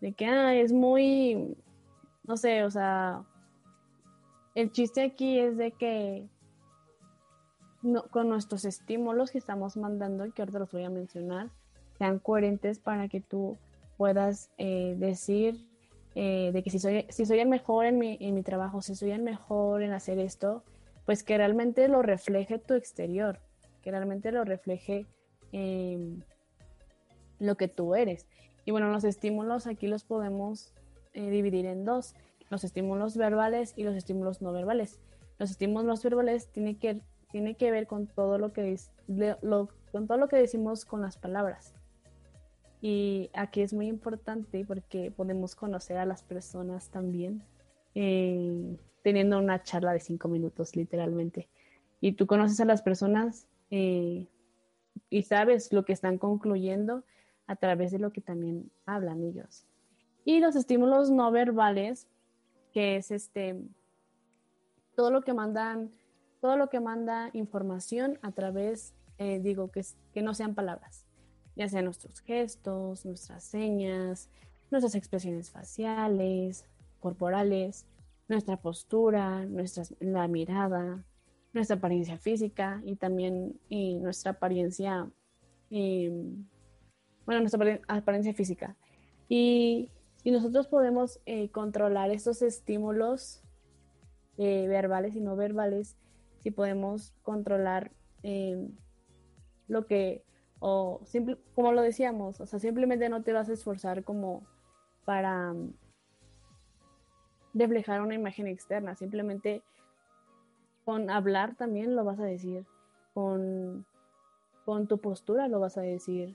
de 0.00 0.12
que 0.12 0.26
ah, 0.26 0.54
es 0.54 0.72
muy, 0.72 1.56
no 2.24 2.36
sé, 2.36 2.64
o 2.64 2.70
sea, 2.70 3.22
el 4.54 4.70
chiste 4.72 5.02
aquí 5.02 5.38
es 5.38 5.56
de 5.56 5.72
que 5.72 6.28
no, 7.82 8.04
con 8.08 8.28
nuestros 8.28 8.64
estímulos 8.64 9.30
que 9.30 9.38
estamos 9.38 9.76
mandando, 9.76 10.32
que 10.32 10.42
ahorita 10.42 10.58
los 10.58 10.72
voy 10.72 10.84
a 10.84 10.90
mencionar, 10.90 11.50
sean 11.98 12.18
coherentes 12.18 12.78
para 12.78 13.08
que 13.08 13.20
tú 13.20 13.58
puedas 13.96 14.50
eh, 14.58 14.96
decir 14.98 15.68
eh, 16.14 16.50
de 16.52 16.62
que 16.62 16.70
si 16.70 16.78
soy, 16.78 17.06
si 17.08 17.26
soy 17.26 17.40
el 17.40 17.48
mejor 17.48 17.86
en 17.86 17.98
mi, 17.98 18.16
en 18.20 18.34
mi 18.34 18.42
trabajo, 18.42 18.82
si 18.82 18.94
soy 18.94 19.10
el 19.10 19.22
mejor 19.22 19.82
en 19.82 19.92
hacer 19.92 20.18
esto, 20.18 20.62
pues 21.06 21.22
que 21.22 21.36
realmente 21.36 21.88
lo 21.88 22.02
refleje 22.02 22.58
tu 22.58 22.74
exterior, 22.74 23.40
que 23.82 23.90
realmente 23.90 24.32
lo 24.32 24.44
refleje 24.44 25.06
em, 25.52 26.22
lo 27.38 27.56
que 27.56 27.68
tú 27.68 27.94
eres. 27.94 28.26
Y 28.64 28.70
bueno, 28.70 28.90
los 28.90 29.04
estímulos 29.04 29.66
aquí 29.66 29.86
los 29.86 30.04
podemos 30.04 30.72
eh, 31.12 31.30
dividir 31.30 31.66
en 31.66 31.84
dos, 31.84 32.14
los 32.50 32.64
estímulos 32.64 33.16
verbales 33.16 33.74
y 33.76 33.84
los 33.84 33.94
estímulos 33.96 34.42
no 34.42 34.52
verbales. 34.52 35.00
Los 35.38 35.50
estímulos 35.50 36.02
verbales 36.02 36.48
tienen 36.48 36.76
que, 36.78 37.00
tiene 37.30 37.56
que 37.56 37.70
ver 37.70 37.86
con 37.86 38.06
todo 38.06 38.38
lo 38.38 38.52
que, 38.52 38.76
con 39.92 40.06
todo 40.06 40.18
lo 40.18 40.28
que 40.28 40.36
decimos 40.36 40.84
con 40.84 41.02
las 41.02 41.16
palabras. 41.18 41.74
Y 42.80 43.30
aquí 43.32 43.62
es 43.62 43.72
muy 43.72 43.86
importante 43.88 44.64
porque 44.66 45.10
podemos 45.10 45.54
conocer 45.54 45.96
a 45.96 46.04
las 46.04 46.22
personas 46.22 46.90
también 46.90 47.42
eh, 47.94 48.76
teniendo 49.02 49.38
una 49.38 49.62
charla 49.62 49.92
de 49.92 50.00
cinco 50.00 50.28
minutos, 50.28 50.76
literalmente. 50.76 51.48
Y 52.00 52.12
tú 52.12 52.26
conoces 52.26 52.60
a 52.60 52.64
las 52.64 52.82
personas 52.82 53.46
eh, 53.70 54.26
y 55.10 55.22
sabes 55.22 55.72
lo 55.72 55.84
que 55.84 55.92
están 55.92 56.18
concluyendo 56.18 57.04
a 57.46 57.56
través 57.56 57.92
de 57.92 57.98
lo 57.98 58.12
que 58.12 58.20
también 58.20 58.70
hablan 58.86 59.22
ellos. 59.22 59.66
Y 60.24 60.40
los 60.40 60.56
estímulos 60.56 61.10
no 61.10 61.30
verbales, 61.30 62.06
que 62.72 62.96
es 62.96 63.10
este 63.10 63.60
todo 64.96 65.10
lo 65.10 65.22
que 65.22 65.34
mandan, 65.34 65.90
todo 66.40 66.56
lo 66.56 66.68
que 66.68 66.80
manda 66.80 67.30
información 67.32 68.18
a 68.22 68.32
través, 68.32 68.94
eh, 69.18 69.40
digo, 69.40 69.70
que, 69.70 69.84
que 70.12 70.22
no 70.22 70.34
sean 70.34 70.54
palabras 70.54 71.04
ya 71.56 71.68
sean 71.68 71.84
nuestros 71.84 72.20
gestos, 72.20 73.04
nuestras 73.04 73.44
señas, 73.44 74.28
nuestras 74.70 74.94
expresiones 74.94 75.50
faciales, 75.50 76.64
corporales, 77.00 77.86
nuestra 78.28 78.56
postura, 78.56 79.44
nuestra, 79.46 79.84
la 80.00 80.26
mirada, 80.26 81.04
nuestra 81.52 81.76
apariencia 81.76 82.18
física 82.18 82.82
y 82.84 82.96
también 82.96 83.60
y 83.68 83.94
nuestra 83.98 84.32
apariencia, 84.32 85.08
em, 85.70 86.46
bueno, 87.26 87.40
nuestra 87.40 87.80
apariencia 87.88 88.34
física. 88.34 88.76
Y, 89.28 89.90
nosotros 90.24 90.68
podemos 90.68 91.20
eh, 91.26 91.50
controlar 91.50 92.10
estos 92.10 92.40
estímulos 92.40 93.42
eh, 94.38 94.66
verbales 94.68 95.14
y 95.14 95.20
no 95.20 95.36
verbales, 95.36 95.98
si 96.38 96.50
podemos 96.50 97.12
controlar 97.22 97.92
em, 98.22 98.70
lo 99.68 99.86
que 99.86 100.24
o 100.60 101.02
simple, 101.04 101.36
como 101.54 101.72
lo 101.72 101.82
decíamos, 101.82 102.40
o 102.40 102.46
sea, 102.46 102.58
simplemente 102.58 103.10
no 103.10 103.22
te 103.22 103.34
vas 103.34 103.50
a 103.50 103.52
esforzar 103.52 104.02
como 104.02 104.46
para 105.04 105.52
mm, 105.52 105.74
reflejar 107.52 108.00
una 108.00 108.14
imagen 108.14 108.46
externa, 108.46 108.94
simplemente 108.94 109.62
con 110.86 111.10
hablar 111.10 111.54
también 111.54 111.94
lo 111.94 112.04
vas 112.04 112.18
a 112.18 112.24
decir, 112.24 112.64
con, 113.12 113.84
con 114.64 114.86
tu 114.86 114.98
postura 114.98 115.48
lo 115.48 115.60
vas 115.60 115.76
a 115.76 115.82
decir, 115.82 116.34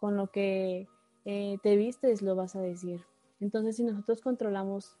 con 0.00 0.16
lo 0.16 0.28
que 0.28 0.88
eh, 1.24 1.58
te 1.62 1.76
vistes 1.76 2.22
lo 2.22 2.34
vas 2.34 2.56
a 2.56 2.60
decir. 2.60 3.04
Entonces, 3.38 3.76
si 3.76 3.84
nosotros 3.84 4.20
controlamos 4.20 4.98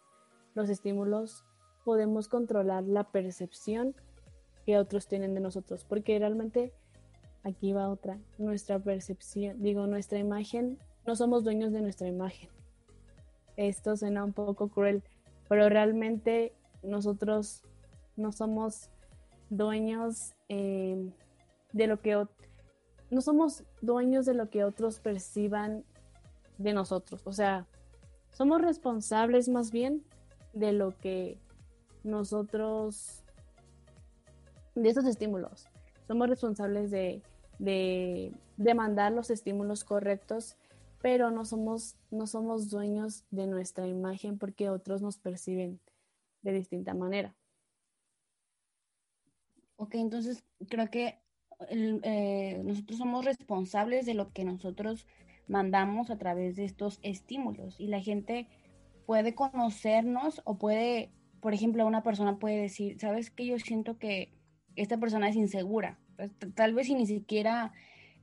los 0.54 0.68
estímulos, 0.68 1.44
podemos 1.84 2.28
controlar 2.28 2.84
la 2.84 3.04
percepción 3.04 3.94
que 4.64 4.78
otros 4.78 5.08
tienen 5.08 5.34
de 5.34 5.40
nosotros, 5.40 5.84
porque 5.84 6.18
realmente 6.18 6.72
aquí 7.42 7.72
va 7.72 7.88
otra, 7.88 8.18
nuestra 8.38 8.78
percepción, 8.78 9.62
digo, 9.62 9.86
nuestra 9.86 10.18
imagen, 10.18 10.78
no 11.06 11.16
somos 11.16 11.44
dueños 11.44 11.72
de 11.72 11.80
nuestra 11.80 12.08
imagen. 12.08 12.50
Esto 13.56 13.96
suena 13.96 14.24
un 14.24 14.32
poco 14.32 14.68
cruel, 14.68 15.02
pero 15.48 15.68
realmente 15.68 16.52
nosotros 16.82 17.62
no 18.16 18.32
somos 18.32 18.90
dueños 19.48 20.34
eh, 20.48 21.10
de 21.72 21.86
lo 21.86 22.00
que 22.00 22.26
no 23.10 23.20
somos 23.20 23.64
dueños 23.80 24.26
de 24.26 24.34
lo 24.34 24.50
que 24.50 24.64
otros 24.64 25.00
perciban 25.00 25.84
de 26.58 26.72
nosotros. 26.72 27.22
O 27.24 27.32
sea, 27.32 27.66
somos 28.30 28.60
responsables 28.60 29.48
más 29.48 29.70
bien 29.70 30.04
de 30.52 30.72
lo 30.72 30.96
que 30.96 31.38
nosotros, 32.04 33.22
de 34.74 34.88
esos 34.88 35.04
estímulos. 35.04 35.66
Somos 36.06 36.28
responsables 36.28 36.90
de 36.90 37.22
de, 37.60 38.32
demandar 38.56 39.12
los 39.12 39.30
estímulos 39.30 39.84
correctos, 39.84 40.56
pero 41.00 41.30
no 41.30 41.44
somos, 41.44 41.96
no 42.10 42.26
somos 42.26 42.68
dueños 42.68 43.24
de 43.30 43.46
nuestra 43.46 43.86
imagen 43.86 44.38
porque 44.38 44.68
otros 44.68 45.00
nos 45.00 45.18
perciben 45.18 45.80
de 46.42 46.52
distinta 46.52 46.94
manera. 46.94 47.34
Ok, 49.76 49.94
entonces 49.94 50.42
creo 50.68 50.90
que 50.90 51.18
eh, 51.68 52.60
nosotros 52.64 52.98
somos 52.98 53.24
responsables 53.24 54.06
de 54.06 54.14
lo 54.14 54.32
que 54.32 54.44
nosotros 54.44 55.06
mandamos 55.46 56.10
a 56.10 56.16
través 56.18 56.56
de 56.56 56.64
estos 56.64 56.98
estímulos 57.02 57.78
y 57.78 57.88
la 57.88 58.00
gente 58.00 58.46
puede 59.06 59.34
conocernos 59.34 60.40
o 60.44 60.58
puede, 60.58 61.10
por 61.40 61.54
ejemplo, 61.54 61.86
una 61.86 62.02
persona 62.02 62.38
puede 62.38 62.60
decir, 62.60 62.98
¿sabes 63.00 63.30
qué? 63.30 63.46
Yo 63.46 63.58
siento 63.58 63.98
que 63.98 64.32
esta 64.76 64.98
persona 64.98 65.28
es 65.28 65.36
insegura 65.36 65.98
pues, 66.20 66.32
tal 66.54 66.74
vez 66.74 66.86
si 66.86 66.94
ni 66.94 67.06
siquiera 67.06 67.72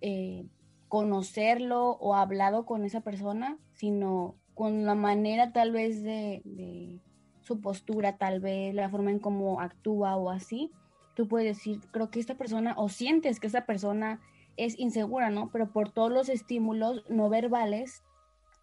eh, 0.02 0.46
conocerlo 0.88 1.98
o 2.00 2.14
hablado 2.14 2.64
con 2.64 2.86
esa 2.86 3.02
persona, 3.02 3.58
sino 3.74 4.36
con 4.54 4.86
la 4.86 4.94
manera 4.94 5.52
tal 5.52 5.72
vez 5.72 6.04
de, 6.04 7.02
su 7.42 7.60
postura, 7.60 8.18
tal 8.18 8.40
vez 8.40 8.76
la 8.76 8.90
forma 8.90 9.10
en 9.10 9.18
cómo 9.18 9.62
actúa 9.62 10.16
o 10.16 10.30
así, 10.30 10.72
tú 11.18 11.28
puedes 11.28 11.58
decir, 11.58 11.82
creo 11.90 12.12
que 12.12 12.20
esta 12.20 12.36
persona, 12.36 12.76
o 12.78 12.90
sientes 12.90 13.40
que 13.40 13.48
esa 13.48 13.66
persona 13.66 14.22
es 14.56 14.78
insegura, 14.78 15.32
¿no? 15.32 15.50
Pero 15.52 15.74
por 15.74 15.92
todos 15.92 16.12
los 16.12 16.30
estímulos 16.30 17.04
no 17.10 17.28
verbales 17.28 18.04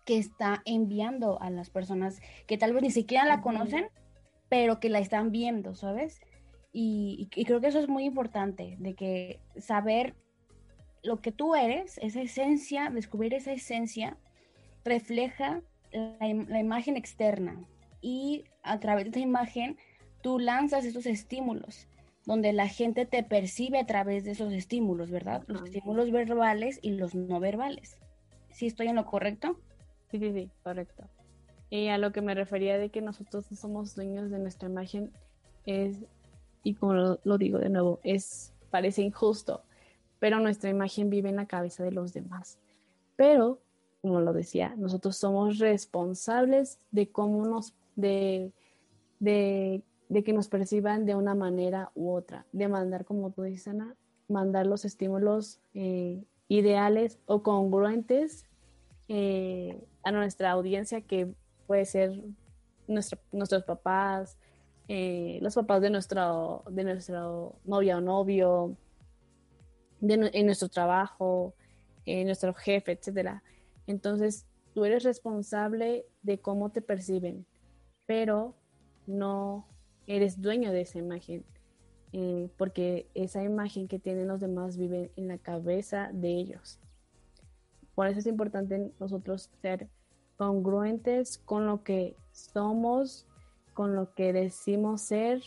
que 0.07 0.19
está 0.19 0.63
enviando 0.65 1.43
a 1.43 1.51
las 1.51 1.71
personas 1.71 2.21
que 2.47 2.57
tal 2.57 2.73
vez 2.73 2.85
ni 2.85 2.93
siquiera 2.93 3.25
la 3.25 3.41
conocen, 3.41 3.89
pero 4.49 4.79
que 4.79 4.89
la 4.89 5.01
están 5.01 5.33
viendo, 5.33 5.75
¿sabes? 5.75 6.21
Y, 6.73 7.29
creo 7.45 7.61
que 7.61 7.67
eso 7.67 7.81
es 7.81 7.89
muy 7.89 8.05
importante, 8.05 8.77
de 8.79 8.95
que 8.95 9.41
saber 9.57 10.15
lo 11.03 11.21
que 11.21 11.33
tú 11.33 11.57
eres, 11.57 11.99
esa 11.99 12.23
esencia, 12.23 12.89
descubrir 12.89 13.35
esa 13.35 13.51
esencia, 13.51 14.17
refleja 14.85 15.61
la, 15.91 16.61
imagen 16.61 16.97
externa 16.97 17.65
y 18.01 18.45
a 18.63 18.79
través 18.79 19.07
de 19.07 19.11
esa 19.11 19.19
imagen 19.19 19.77
tú 20.23 20.39
lanzas 20.39 20.85
esos 20.85 21.07
estímulos 21.07 21.89
donde 22.27 22.53
la 22.53 22.69
gente 22.69 23.07
te 23.07 23.23
percibe 23.23 23.79
a 23.79 23.87
través 23.87 24.25
de 24.25 24.33
esos 24.33 24.53
estímulos, 24.53 25.11
¿verdad? 25.11 25.45
Los 25.47 25.63
estímulos 25.63 26.11
verbales 26.11 26.79
y 26.83 26.93
los 26.93 27.15
no 27.15 27.41
verbales. 27.41 27.99
¿Sí 28.51 28.67
estoy 28.67 28.89
en 28.89 28.97
lo 28.97 29.05
correcto? 29.05 29.59
Sí, 30.11 30.19
sí, 30.19 30.33
sí, 30.33 30.51
correcto. 30.63 31.05
Y 31.71 31.89
a 31.89 31.99
lo 31.99 32.13
que 32.13 32.23
me 32.23 32.35
refería 32.35 32.79
de 32.79 32.91
que 32.91 33.03
nosotros 33.03 33.51
no 33.51 33.57
somos 33.57 33.95
dueños 33.95 34.31
de 34.31 34.39
nuestra 34.39 34.69
imagen 34.69 35.13
es, 35.67 35.99
y 36.63 36.75
como 36.75 36.95
lo, 36.95 37.39
digo 37.39 37.59
de 37.59 37.69
nuevo, 37.69 38.01
es, 38.05 38.55
parece 38.71 39.03
injusto, 39.03 39.63
pero 40.19 40.41
nuestra 40.41 40.71
imagen 40.71 41.11
vive 41.11 41.31
en 41.31 41.37
la 41.37 41.47
cabeza 41.47 41.85
de 41.85 41.93
los 41.93 42.13
demás. 42.13 42.59
Pero, 43.17 43.61
como 44.03 44.21
lo 44.21 44.33
decía, 44.33 44.75
nosotros 44.77 45.17
somos 45.17 45.59
responsables 45.59 46.79
de 46.91 47.09
cómo 47.11 47.45
nos, 47.45 47.75
de, 47.97 48.53
de, 49.19 49.83
que 50.25 50.33
nos 50.33 50.49
perciban 50.49 51.07
de 51.07 51.15
una 51.15 51.35
manera 51.35 51.91
u 51.95 52.11
otra, 52.11 52.47
de 52.53 52.69
mandar, 52.69 53.05
como 53.05 53.31
tú 53.31 53.43
dices, 53.43 53.69
Ana, 53.69 53.97
mandar 54.29 54.67
los 54.67 54.85
estímulos 54.85 55.61
eh, 55.75 56.25
ideales 56.49 57.19
o 57.27 57.43
congruentes 57.43 58.47
eh, 59.09 59.83
a 60.03 60.13
nuestra 60.13 60.51
audiencia 60.51 61.01
que 61.01 61.35
puede 61.67 61.85
ser 61.85 62.23
nuestros 62.87 63.65
papás, 63.65 64.37
eh, 64.89 65.39
los 65.41 65.55
papás 65.55 65.81
de 65.81 65.91
nuestro, 65.91 66.63
de 66.71 66.85
nuestro 66.85 67.57
novia 67.65 67.97
o 67.99 68.01
novio, 68.01 68.77
de, 70.01 70.31
en 70.33 70.47
nuestro 70.47 70.69
trabajo, 70.69 71.55
en 72.05 72.27
nuestro 72.27 72.53
jefe, 72.53 72.93
etc. 72.93 73.41
Entonces, 73.87 74.47
tú 74.75 74.85
eres 74.85 75.03
responsable 75.05 76.05
de 76.23 76.39
cómo 76.39 76.71
te 76.71 76.83
perciben, 76.83 77.47
pero 78.07 78.55
no 79.07 79.67
eres 80.07 80.41
dueño 80.41 80.73
de 80.73 80.83
esa 80.83 80.99
imagen, 80.99 81.45
eh, 82.13 82.49
porque 82.57 83.09
esa 83.15 83.43
imagen 83.43 83.89
que 83.89 83.99
tienen 83.99 84.29
los 84.29 84.41
demás 84.41 84.77
vive 84.77 85.11
en 85.17 85.29
la 85.29 85.39
cabeza 85.39 86.11
de 86.13 86.31
ellos. 86.31 86.79
Por 87.95 88.07
eso 88.09 88.19
es 88.19 88.27
importante 88.27 88.93
nosotros 88.99 89.51
ser 89.63 89.89
congruentes 90.37 91.39
con 91.39 91.67
lo 91.67 91.83
que 91.85 92.17
somos, 92.33 93.27
con 93.73 93.95
lo 93.95 94.15
que 94.15 94.33
decimos 94.33 95.03
ser 95.03 95.43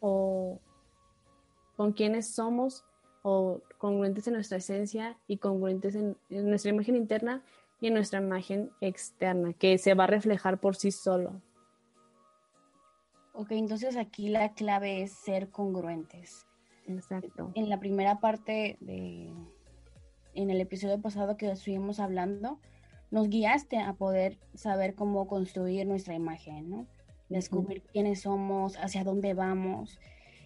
o 0.00 0.60
con 1.76 1.92
quienes 1.92 2.34
somos 2.34 2.84
o 3.22 3.60
congruentes 3.78 4.26
en 4.28 4.34
nuestra 4.34 4.58
esencia 4.58 5.18
y 5.26 5.38
congruentes 5.38 5.94
en, 5.94 6.16
nuestra 6.30 6.70
imagen 6.70 6.96
interna 6.96 7.42
y 7.80 7.88
en 7.88 7.94
nuestra 7.94 8.20
imagen 8.20 8.70
externa, 8.80 9.52
que 9.52 9.78
se 9.78 9.94
va 9.94 10.04
a 10.04 10.06
reflejar 10.06 10.60
por 10.60 10.76
sí 10.76 10.90
solo. 10.90 11.42
Ok, 13.38 13.50
entonces 13.50 13.98
aquí 13.98 14.30
la 14.30 14.54
clave 14.54 15.02
es 15.02 15.12
ser 15.12 15.50
congruentes. 15.50 16.46
Exacto. 16.86 17.52
En 17.54 17.68
la 17.68 17.78
primera 17.78 18.18
parte 18.18 18.78
de, 18.80 19.30
en 20.32 20.50
el 20.50 20.58
episodio 20.58 20.98
pasado 21.02 21.36
que 21.36 21.50
estuvimos 21.50 22.00
hablando, 22.00 22.58
nos 23.10 23.28
guiaste 23.28 23.78
a 23.78 23.92
poder 23.92 24.38
saber 24.54 24.94
cómo 24.94 25.26
construir 25.26 25.86
nuestra 25.86 26.14
imagen, 26.14 26.70
¿no? 26.70 26.86
Descubrir 27.28 27.82
quiénes 27.82 28.22
somos, 28.22 28.78
hacia 28.78 29.04
dónde 29.04 29.34
vamos. 29.34 30.00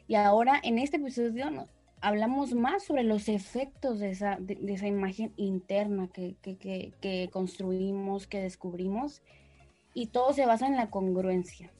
Y 0.09 0.17
ahora 0.17 0.61
en 0.61 0.81
este 0.81 0.97
episodio 0.97 1.69
hablamos 2.01 2.55
más 2.55 2.83
sobre 2.83 3.05
los 3.05 3.29
efectos 3.29 4.01
de 4.01 4.11
esa, 4.11 4.37
de, 4.41 4.59
esa 4.67 4.89
imagen 4.89 5.33
interna 5.37 6.09
que, 6.13 6.35
que, 6.43 6.57
que, 6.57 6.93
que, 7.01 7.29
construimos, 7.31 8.27
que 8.27 8.41
descubrimos. 8.41 9.23
Y 9.95 10.07
todo 10.07 10.33
se 10.33 10.45
basa 10.45 10.67
en 10.67 10.77
la 10.77 10.91
congruencia. 10.91 11.71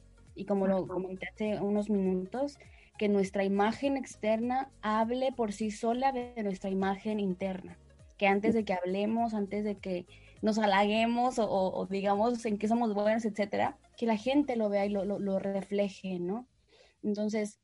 Y 0.41 0.47
como 0.47 0.67
lo 0.67 0.89
comenté 0.89 1.29
hace 1.29 1.61
unos 1.61 1.91
minutos, 1.91 2.59
que 2.97 3.11
nuestra 3.11 3.45
imagen 3.45 3.99
externa 3.99 4.71
hable 4.81 5.33
por 5.33 5.53
sí 5.53 5.71
sola 5.71 6.13
de 6.13 6.43
nuestra 6.43 6.71
imagen 6.71 7.21
interna. 7.21 7.77
Que 8.17 8.27
antes 8.27 8.55
de 8.55 8.65
que 8.65 8.73
hablemos, 8.73 9.35
antes 9.35 9.65
de 9.65 9.77
que 9.77 10.07
nos 10.41 10.59
halaguemos 10.59 11.35
o, 11.39 11.87
digamos 11.91 12.43
en 12.47 12.57
qué 12.57 12.69
somos 12.69 12.95
buenos, 12.95 13.27
etcétera, 13.27 13.77
que 13.99 14.07
la 14.07 14.17
gente 14.17 14.57
lo 14.57 14.71
vea 14.71 14.87
y 14.87 14.89
lo, 14.89 15.05
lo, 15.05 15.39
refleje, 15.39 16.19
¿no? 16.19 16.49
Entonces, 17.03 17.61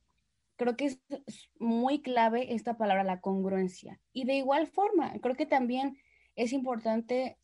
creo 0.57 0.77
que 0.77 0.85
es 0.85 1.01
muy 1.59 2.03
clave 2.03 2.53
esta 2.55 2.77
palabra, 2.77 3.05
la 3.05 3.23
congruencia. 3.23 4.03
Y 4.13 4.27
de 4.27 4.35
igual 4.35 4.67
forma, 4.67 5.15
creo 5.23 5.35
que 5.35 5.47
también 5.47 5.97
es 6.35 6.53
importante 6.53 7.39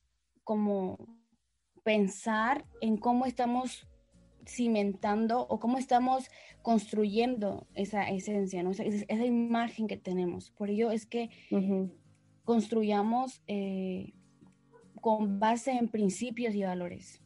como 0.44 0.98
pensar 1.84 2.66
en 2.82 2.98
cómo 2.98 3.24
estamos 3.24 3.88
cimentando 4.46 5.46
o 5.48 5.58
cómo 5.58 5.78
estamos 5.78 6.30
construyendo 6.62 7.66
esa 7.74 8.08
esencia, 8.08 8.62
¿no? 8.62 8.70
esa, 8.70 8.84
esa 8.84 9.24
imagen 9.24 9.86
que 9.86 9.96
tenemos. 9.96 10.50
Por 10.50 10.70
ello 10.70 10.90
es 10.90 11.06
que 11.06 11.30
construyamos 12.44 13.42
eh, 13.46 14.12
con 15.00 15.38
base 15.40 15.72
en 15.72 15.88
principios 15.88 16.54
y 16.54 16.62
valores. 16.62 17.20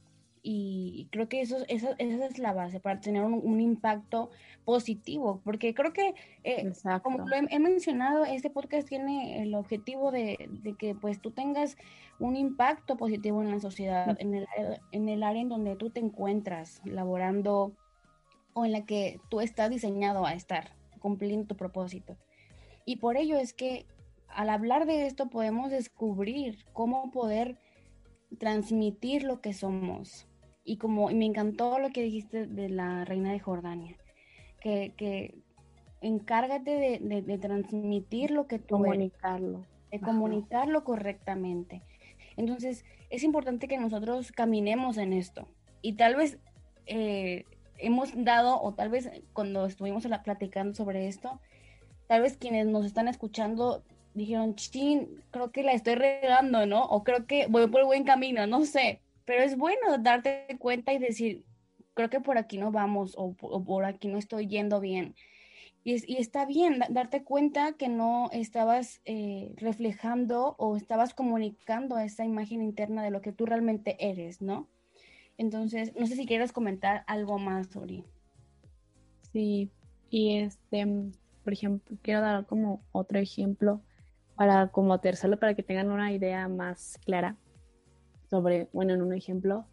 Y 0.48 1.08
creo 1.10 1.28
que 1.28 1.40
eso, 1.40 1.56
esa, 1.66 1.96
es 1.98 2.38
la 2.38 2.52
base 2.52 2.78
para 2.78 3.00
tener 3.00 3.24
un, 3.24 3.60
impacto 3.60 4.30
positivo, 4.64 5.40
porque 5.42 5.74
creo 5.74 5.92
que, 5.92 6.14
eh, 6.44 6.72
como 7.02 7.26
lo 7.26 7.34
he, 7.34 7.58
mencionado, 7.58 8.24
este 8.24 8.48
podcast 8.48 8.86
tiene 8.88 9.42
el 9.42 9.56
objetivo 9.56 10.12
de, 10.12 10.48
que 10.78 10.94
pues 10.94 11.20
tú 11.20 11.32
tengas 11.32 11.76
un 12.20 12.36
impacto 12.36 12.96
positivo 12.96 13.42
en 13.42 13.50
la 13.50 13.58
sociedad, 13.58 14.16
en 14.20 14.34
el, 14.36 14.46
en 14.92 15.08
el 15.08 15.24
área 15.24 15.42
en 15.42 15.48
donde 15.48 15.74
tú 15.74 15.90
te 15.90 15.98
encuentras 15.98 16.80
laborando 16.84 17.72
o 18.54 18.64
en 18.64 18.70
la 18.70 18.86
que 18.86 19.18
tú 19.28 19.40
estás 19.40 19.68
diseñado 19.68 20.26
a 20.26 20.34
estar, 20.34 20.76
cumpliendo 21.00 21.48
tu 21.48 21.56
propósito. 21.56 22.16
Y 22.84 22.98
por 22.98 23.16
ello 23.16 23.36
es 23.36 23.52
que 23.52 23.84
al 24.28 24.48
hablar 24.48 24.86
de 24.86 25.08
esto 25.08 25.28
podemos 25.28 25.72
descubrir 25.72 26.64
cómo 26.72 27.10
poder 27.10 27.58
transmitir 28.38 29.24
lo 29.24 29.40
que 29.40 29.52
somos. 29.52 30.28
Y 30.66 30.76
como 30.76 31.08
me 31.08 31.24
encantó 31.24 31.78
lo 31.78 31.90
que 31.90 32.02
dijiste 32.02 32.46
de 32.46 32.68
la 32.68 33.04
reina 33.06 33.32
de 33.32 33.38
Jordania, 33.38 33.96
que, 34.60 34.92
que 34.96 35.34
encárgate 36.00 37.00
de, 37.00 37.38
transmitir 37.38 38.30
lo 38.30 38.46
que 38.46 38.58
tú 38.58 38.76
comunicarlo. 38.76 39.64
de 39.90 40.00
comunicarlo 40.00 40.84
correctamente. 40.84 41.82
Entonces, 42.36 42.84
es 43.10 43.22
importante 43.22 43.68
que 43.68 43.78
nosotros 43.78 44.32
caminemos 44.32 44.98
en 44.98 45.12
esto. 45.12 45.48
Y 45.82 45.94
tal 45.94 46.16
vez 46.16 46.38
eh, 46.86 47.44
hemos 47.78 48.10
dado, 48.24 48.60
o 48.60 48.74
tal 48.74 48.88
vez 48.88 49.10
cuando 49.32 49.66
estuvimos 49.66 50.06
platicando 50.24 50.74
sobre 50.74 51.08
esto, 51.08 51.40
tal 52.08 52.22
vez 52.22 52.36
quienes 52.36 52.66
nos 52.66 52.84
están 52.84 53.08
escuchando 53.08 53.82
dijeron, 54.14 54.54
chin, 54.54 55.22
creo 55.30 55.50
que 55.50 55.62
la 55.62 55.72
estoy 55.72 55.94
regando, 55.94 56.66
¿no? 56.66 56.84
O 56.86 57.04
creo 57.04 57.26
que 57.26 57.46
voy 57.48 57.66
por 57.68 57.80
el 57.80 57.86
buen 57.86 58.04
camino, 58.04 58.46
no 58.46 58.64
sé. 58.64 59.00
Pero 59.26 59.42
es 59.42 59.58
bueno 59.58 59.98
darte 59.98 60.46
cuenta 60.58 60.94
y 60.94 60.98
decir, 60.98 61.44
creo 61.92 62.08
que 62.08 62.20
por 62.20 62.38
aquí 62.38 62.56
no 62.56 62.70
vamos 62.70 63.14
o, 63.18 63.34
por 63.34 63.84
aquí 63.84 64.08
no 64.08 64.18
estoy 64.18 64.46
yendo 64.46 64.80
bien. 64.80 65.14
Y, 65.82 66.16
está 66.16 66.46
bien 66.46 66.80
darte 66.90 67.22
cuenta 67.22 67.74
que 67.74 67.88
no 67.88 68.28
estabas 68.32 69.00
eh, 69.04 69.52
reflejando 69.56 70.56
o 70.58 70.76
estabas 70.76 71.14
comunicando 71.14 71.98
esa 71.98 72.24
imagen 72.24 72.62
interna 72.62 73.02
de 73.02 73.10
lo 73.10 73.20
que 73.20 73.32
tú 73.32 73.46
realmente 73.46 73.96
eres, 74.00 74.40
¿no? 74.40 74.68
Entonces, 75.38 75.94
no 75.94 76.06
sé 76.06 76.16
si 76.16 76.26
quieres 76.26 76.52
comentar 76.52 77.04
algo 77.06 77.38
más, 77.38 77.76
Ori. 77.76 78.04
Sí, 79.32 79.70
y 80.10 80.38
este, 80.38 80.86
por 81.44 81.52
ejemplo, 81.52 81.96
quiero 82.02 82.20
dar 82.20 82.46
como 82.46 82.82
otro 82.92 83.18
ejemplo 83.18 83.80
para 84.34 84.68
como 84.68 84.94
aterrizarlo 84.94 85.38
para 85.38 85.54
que 85.54 85.62
tengan 85.62 85.90
una 85.90 86.12
idea 86.12 86.48
más 86.48 86.98
clara 87.04 87.36
sobre, 88.28 88.68
bueno, 88.72 88.94
en 88.94 89.02
un 89.02 89.12
ejemplo, 89.12 89.66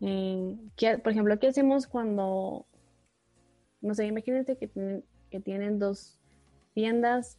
eh, 0.00 0.56
por 1.02 1.12
ejemplo, 1.12 1.38
¿qué 1.38 1.48
hacemos 1.48 1.86
cuando, 1.86 2.66
no 3.80 3.94
sé, 3.94 4.06
imagínense 4.06 4.56
que, 4.56 5.02
que 5.30 5.40
tienen 5.40 5.78
dos 5.78 6.18
tiendas 6.74 7.38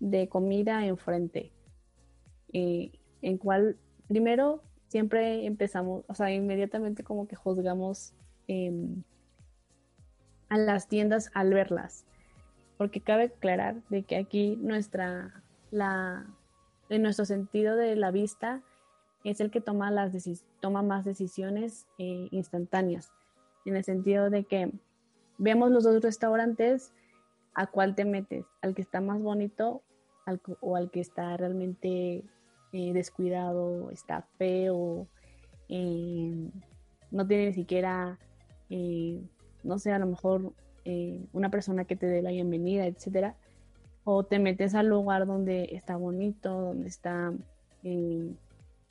de 0.00 0.28
comida 0.28 0.84
enfrente, 0.86 1.52
eh, 2.52 2.90
en 3.22 3.38
cual 3.38 3.76
primero 4.08 4.62
siempre 4.88 5.46
empezamos, 5.46 6.04
o 6.08 6.14
sea, 6.14 6.32
inmediatamente 6.32 7.04
como 7.04 7.28
que 7.28 7.36
juzgamos 7.36 8.12
em, 8.48 9.04
a 10.48 10.58
las 10.58 10.88
tiendas 10.88 11.30
al 11.34 11.54
verlas, 11.54 12.06
porque 12.76 13.00
cabe 13.00 13.24
aclarar 13.24 13.82
de 13.88 14.02
que 14.02 14.16
aquí 14.16 14.56
nuestra 14.56 15.44
la, 15.70 16.26
en 16.88 17.02
nuestro 17.02 17.24
sentido 17.24 17.76
de 17.76 17.94
la 17.94 18.10
vista 18.10 18.62
es 19.24 19.40
el 19.40 19.50
que 19.50 19.60
toma, 19.60 19.90
las 19.90 20.12
toma 20.60 20.82
más 20.82 21.04
decisiones 21.04 21.86
eh, 21.98 22.28
instantáneas, 22.30 23.12
en 23.64 23.76
el 23.76 23.84
sentido 23.84 24.30
de 24.30 24.44
que 24.44 24.72
vemos 25.38 25.70
los 25.70 25.84
dos 25.84 26.02
restaurantes, 26.02 26.92
¿a 27.54 27.66
cuál 27.66 27.94
te 27.94 28.04
metes? 28.04 28.46
¿Al 28.62 28.74
que 28.74 28.82
está 28.82 29.00
más 29.00 29.20
bonito 29.20 29.82
o 30.60 30.76
al 30.76 30.90
que 30.90 31.00
está 31.00 31.36
realmente 31.36 32.24
eh, 32.72 32.92
descuidado, 32.92 33.90
está 33.90 34.22
feo, 34.38 35.06
eh, 35.68 36.48
no 37.10 37.26
tiene 37.26 37.46
ni 37.46 37.52
siquiera, 37.52 38.18
no 39.64 39.78
sé, 39.78 39.92
a 39.92 39.98
lo 39.98 40.06
mejor 40.06 40.52
una 41.32 41.50
persona 41.50 41.84
que 41.84 41.96
te 41.96 42.06
dé 42.06 42.22
la 42.22 42.30
bienvenida, 42.30 42.86
etcétera? 42.86 43.34
O 44.04 44.24
te 44.24 44.38
metes 44.38 44.74
al 44.74 44.86
lugar 44.86 45.26
donde 45.26 45.68
está 45.72 45.96
bonito, 45.96 46.50
donde 46.50 46.88
está 46.88 47.32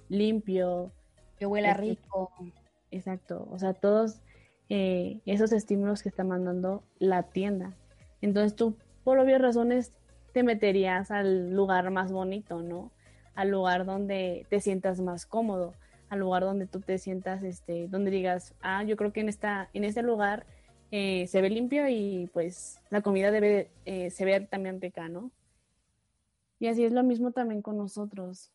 limpio. 0.10 0.92
Que 1.38 1.46
huela 1.46 1.74
rico. 1.74 2.32
Exacto, 2.92 3.48
o 3.52 3.60
sea, 3.60 3.74
todos 3.74 4.20
eh, 4.70 5.20
esos 5.26 5.52
estímulos 5.52 6.04
que 6.04 6.10
está 6.10 6.24
mandando 6.24 6.84
la 7.00 7.24
tienda. 7.24 7.74
Entonces 8.22 8.56
tú, 8.56 8.76
por 9.04 9.18
obvias 9.20 9.42
razones, 9.42 9.94
te 10.34 10.44
meterías 10.44 11.12
al 11.12 11.52
lugar 11.52 11.90
más 11.92 12.12
bonito, 12.12 12.62
¿no? 12.62 12.92
Al 13.36 13.50
lugar 13.50 13.86
donde 13.86 14.46
te 14.50 14.60
sientas 14.60 15.00
más 15.00 15.26
cómodo, 15.26 15.74
al 16.10 16.20
lugar 16.20 16.44
donde 16.44 16.68
tú 16.68 16.82
te 16.82 16.98
sientas, 16.98 17.44
este, 17.44 17.88
donde 17.88 18.12
digas, 18.12 18.54
ah, 18.62 18.84
yo 18.84 18.98
creo 18.98 19.14
que 19.14 19.22
en, 19.22 19.30
esta, 19.30 19.70
en 19.74 19.84
este 19.84 20.04
lugar 20.04 20.46
eh, 20.92 21.28
se 21.28 21.42
ve 21.42 21.50
limpio 21.50 21.88
y 21.88 22.30
pues 22.34 22.80
la 22.90 23.02
comida 23.02 23.32
debe, 23.32 23.70
eh, 23.86 24.10
se 24.10 24.26
ve 24.26 24.40
también 24.42 24.82
rica, 24.82 25.10
¿no? 25.10 25.32
Y 26.60 26.68
así 26.68 26.84
es 26.84 26.92
lo 26.92 27.04
mismo 27.04 27.32
también 27.32 27.62
con 27.62 27.78
nosotros. 27.78 28.52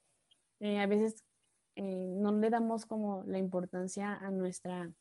a 0.61 0.87
veces 0.87 1.25
eh, 1.77 2.15
no 2.17 2.33
le 2.33 2.51
damos 2.51 2.87
como 2.87 3.23
la 3.27 3.39
importancia 3.39 4.15
a 4.15 4.31
nuestra, 4.31 4.93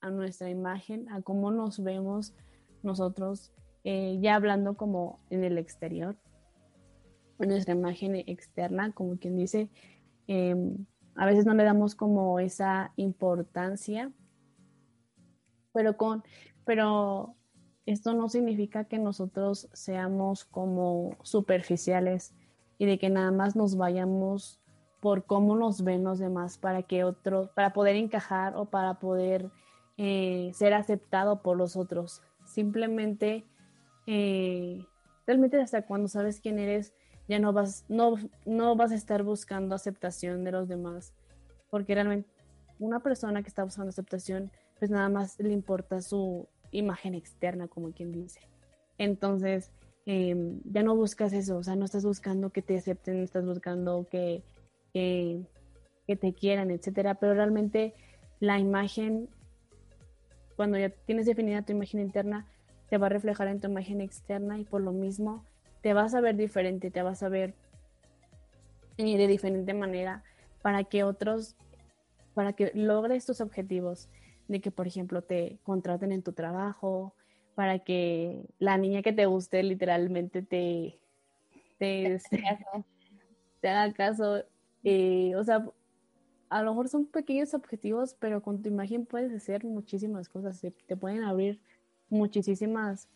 a 0.00 0.10
nuestra 0.10 0.50
imagen, 0.50 1.08
a 1.10 1.22
cómo 1.22 1.50
nos 1.50 1.82
vemos 1.82 2.34
nosotros, 2.82 3.52
eh, 3.84 4.18
ya 4.20 4.34
hablando 4.34 4.76
como 4.76 5.20
en 5.30 5.44
el 5.44 5.58
exterior, 5.58 6.16
nuestra 7.38 7.74
imagen 7.74 8.16
externa, 8.16 8.92
como 8.92 9.18
quien 9.18 9.36
dice, 9.36 9.68
em, 10.26 10.86
a 11.14 11.26
veces 11.26 11.46
no 11.46 11.54
le 11.54 11.64
damos 11.64 11.94
como 11.94 12.38
esa 12.38 12.92
importancia, 12.96 14.12
pero 15.72 15.96
con, 15.96 16.22
pero 16.64 17.34
esto 17.86 18.14
no 18.14 18.28
significa 18.28 18.84
que 18.84 18.98
nosotros 18.98 19.68
seamos 19.72 20.44
como 20.44 21.16
superficiales 21.22 22.34
y 22.78 22.86
de 22.86 22.98
que 22.98 23.10
nada 23.10 23.30
más 23.30 23.56
nos 23.56 23.76
vayamos 23.76 24.60
por 25.04 25.26
cómo 25.26 25.54
nos 25.54 25.84
ven 25.84 26.02
los 26.02 26.18
demás 26.18 26.56
para 26.56 26.82
que 26.82 27.04
otros, 27.04 27.50
para 27.50 27.74
poder 27.74 27.94
encajar 27.94 28.56
o 28.56 28.64
para 28.64 28.94
poder 29.00 29.50
eh, 29.98 30.50
ser 30.54 30.72
aceptado 30.72 31.42
por 31.42 31.58
los 31.58 31.76
otros. 31.76 32.22
Simplemente, 32.46 33.44
eh, 34.06 34.82
realmente 35.26 35.60
hasta 35.60 35.82
cuando 35.82 36.08
sabes 36.08 36.40
quién 36.40 36.58
eres, 36.58 36.94
ya 37.28 37.38
no 37.38 37.52
vas, 37.52 37.84
no, 37.90 38.14
no 38.46 38.76
vas 38.76 38.92
a 38.92 38.94
estar 38.94 39.22
buscando 39.24 39.74
aceptación 39.74 40.42
de 40.42 40.52
los 40.52 40.68
demás, 40.68 41.12
porque 41.68 41.92
realmente 41.92 42.30
una 42.78 43.00
persona 43.00 43.42
que 43.42 43.48
está 43.48 43.62
buscando 43.62 43.90
aceptación, 43.90 44.50
pues 44.78 44.90
nada 44.90 45.10
más 45.10 45.38
le 45.38 45.52
importa 45.52 46.00
su 46.00 46.48
imagen 46.70 47.12
externa, 47.12 47.68
como 47.68 47.92
quien 47.92 48.10
dice. 48.10 48.40
Entonces, 48.96 49.70
em, 50.06 50.62
ya 50.64 50.82
no 50.82 50.96
buscas 50.96 51.34
eso, 51.34 51.58
o 51.58 51.62
sea, 51.62 51.76
no 51.76 51.84
estás 51.84 52.06
buscando 52.06 52.48
que 52.48 52.62
te 52.62 52.78
acepten, 52.78 53.22
estás 53.22 53.44
buscando 53.44 54.06
que 54.10 54.42
que, 54.94 55.42
te 56.06 56.32
quieran, 56.32 56.70
etcétera, 56.70 57.16
pero 57.16 57.34
realmente 57.34 57.94
la 58.38 58.58
imagen, 58.58 59.28
cuando 60.56 60.78
ya 60.78 60.90
tienes 60.90 61.26
definida 61.26 61.62
tu 61.62 61.72
imagen 61.72 62.00
interna, 62.00 62.46
te 62.88 62.96
va 62.96 63.06
a 63.06 63.10
reflejar 63.10 63.48
en 63.48 63.60
tu 63.60 63.68
imagen 63.68 64.00
externa 64.00 64.58
y 64.58 64.64
por 64.64 64.80
lo 64.80 64.92
mismo 64.92 65.44
te 65.82 65.92
vas 65.92 66.14
a 66.14 66.20
ver 66.20 66.36
diferente, 66.36 66.90
te 66.90 67.02
vas 67.02 67.22
a 67.22 67.28
ver 67.28 67.54
eh, 68.96 69.18
de 69.18 69.26
diferente 69.26 69.74
manera 69.74 70.22
para 70.62 70.84
que 70.84 71.02
otros, 71.02 71.56
para 72.34 72.52
que 72.52 72.70
logres 72.74 73.26
tus 73.26 73.40
objetivos, 73.40 74.08
de 74.46 74.60
que 74.60 74.70
por 74.70 74.86
ejemplo 74.86 75.22
te 75.22 75.58
contraten 75.64 76.12
en 76.12 76.22
tu 76.22 76.32
trabajo, 76.32 77.14
para 77.56 77.80
que 77.80 78.44
la 78.58 78.78
niña 78.78 79.02
que 79.02 79.12
te 79.12 79.26
guste 79.26 79.62
literalmente 79.62 80.42
te, 80.42 80.98
te, 81.78 82.20
te 83.60 83.68
haga 83.68 83.92
caso 83.92 84.44
eh, 84.84 85.34
o 85.36 85.42
sea, 85.42 85.66
a 86.50 86.62
lo 86.62 86.70
mejor 86.70 86.88
son 86.88 87.06
pequeños 87.06 87.54
objetivos, 87.54 88.14
pero 88.18 88.42
con 88.42 88.62
tu 88.62 88.68
imagen 88.68 89.06
puedes 89.06 89.32
hacer 89.32 89.64
muchísimas 89.64 90.28
cosas, 90.28 90.60
te 90.60 90.96
pueden 90.96 91.24
abrir 91.24 91.60
muchísimas 92.10 93.08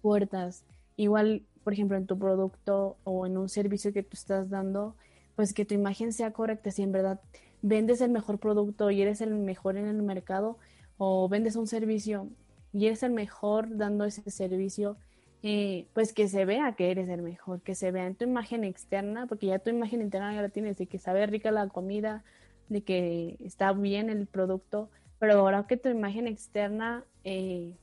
puertas. 0.00 0.64
Igual, 0.96 1.44
por 1.62 1.72
ejemplo, 1.74 1.96
en 1.96 2.06
tu 2.06 2.18
producto 2.18 2.96
o 3.04 3.26
en 3.26 3.36
un 3.36 3.48
servicio 3.48 3.92
que 3.92 4.02
tú 4.02 4.14
estás 4.14 4.50
dando, 4.50 4.96
pues 5.36 5.54
que 5.54 5.64
tu 5.64 5.74
imagen 5.74 6.12
sea 6.12 6.32
correcta, 6.32 6.70
si 6.70 6.82
en 6.82 6.92
verdad 6.92 7.20
vendes 7.62 8.00
el 8.00 8.10
mejor 8.10 8.38
producto 8.38 8.90
y 8.90 9.02
eres 9.02 9.20
el 9.20 9.34
mejor 9.34 9.76
en 9.76 9.86
el 9.86 10.02
mercado 10.02 10.58
o 10.96 11.28
vendes 11.28 11.56
un 11.56 11.66
servicio 11.66 12.28
y 12.72 12.86
eres 12.86 13.02
el 13.02 13.12
mejor 13.12 13.76
dando 13.76 14.04
ese 14.04 14.28
servicio, 14.30 14.96
eh, 15.42 15.86
pues 15.94 16.12
que 16.12 16.28
se 16.28 16.44
vea 16.44 16.72
que 16.72 16.90
eres 16.90 17.08
el 17.08 17.22
mejor, 17.22 17.60
que 17.62 17.74
se 17.74 17.92
vea 17.92 18.06
en 18.06 18.16
tu 18.16 18.24
imagen 18.24 18.64
externa, 18.64 19.26
porque 19.26 19.46
ya 19.46 19.58
tu 19.58 19.70
imagen 19.70 20.02
interna 20.02 20.34
ya 20.34 20.42
la 20.42 20.48
tienes, 20.48 20.76
de 20.76 20.86
que 20.86 20.98
sabe 20.98 21.26
rica 21.26 21.50
la 21.50 21.68
comida, 21.68 22.24
de 22.68 22.82
que 22.82 23.36
está 23.40 23.72
bien 23.72 24.10
el 24.10 24.26
producto, 24.26 24.90
pero 25.18 25.34
ahora 25.38 25.66
que 25.66 25.76
tu 25.76 25.88
imagen 25.88 26.26
externa 26.26 27.04
eh, 27.24 27.76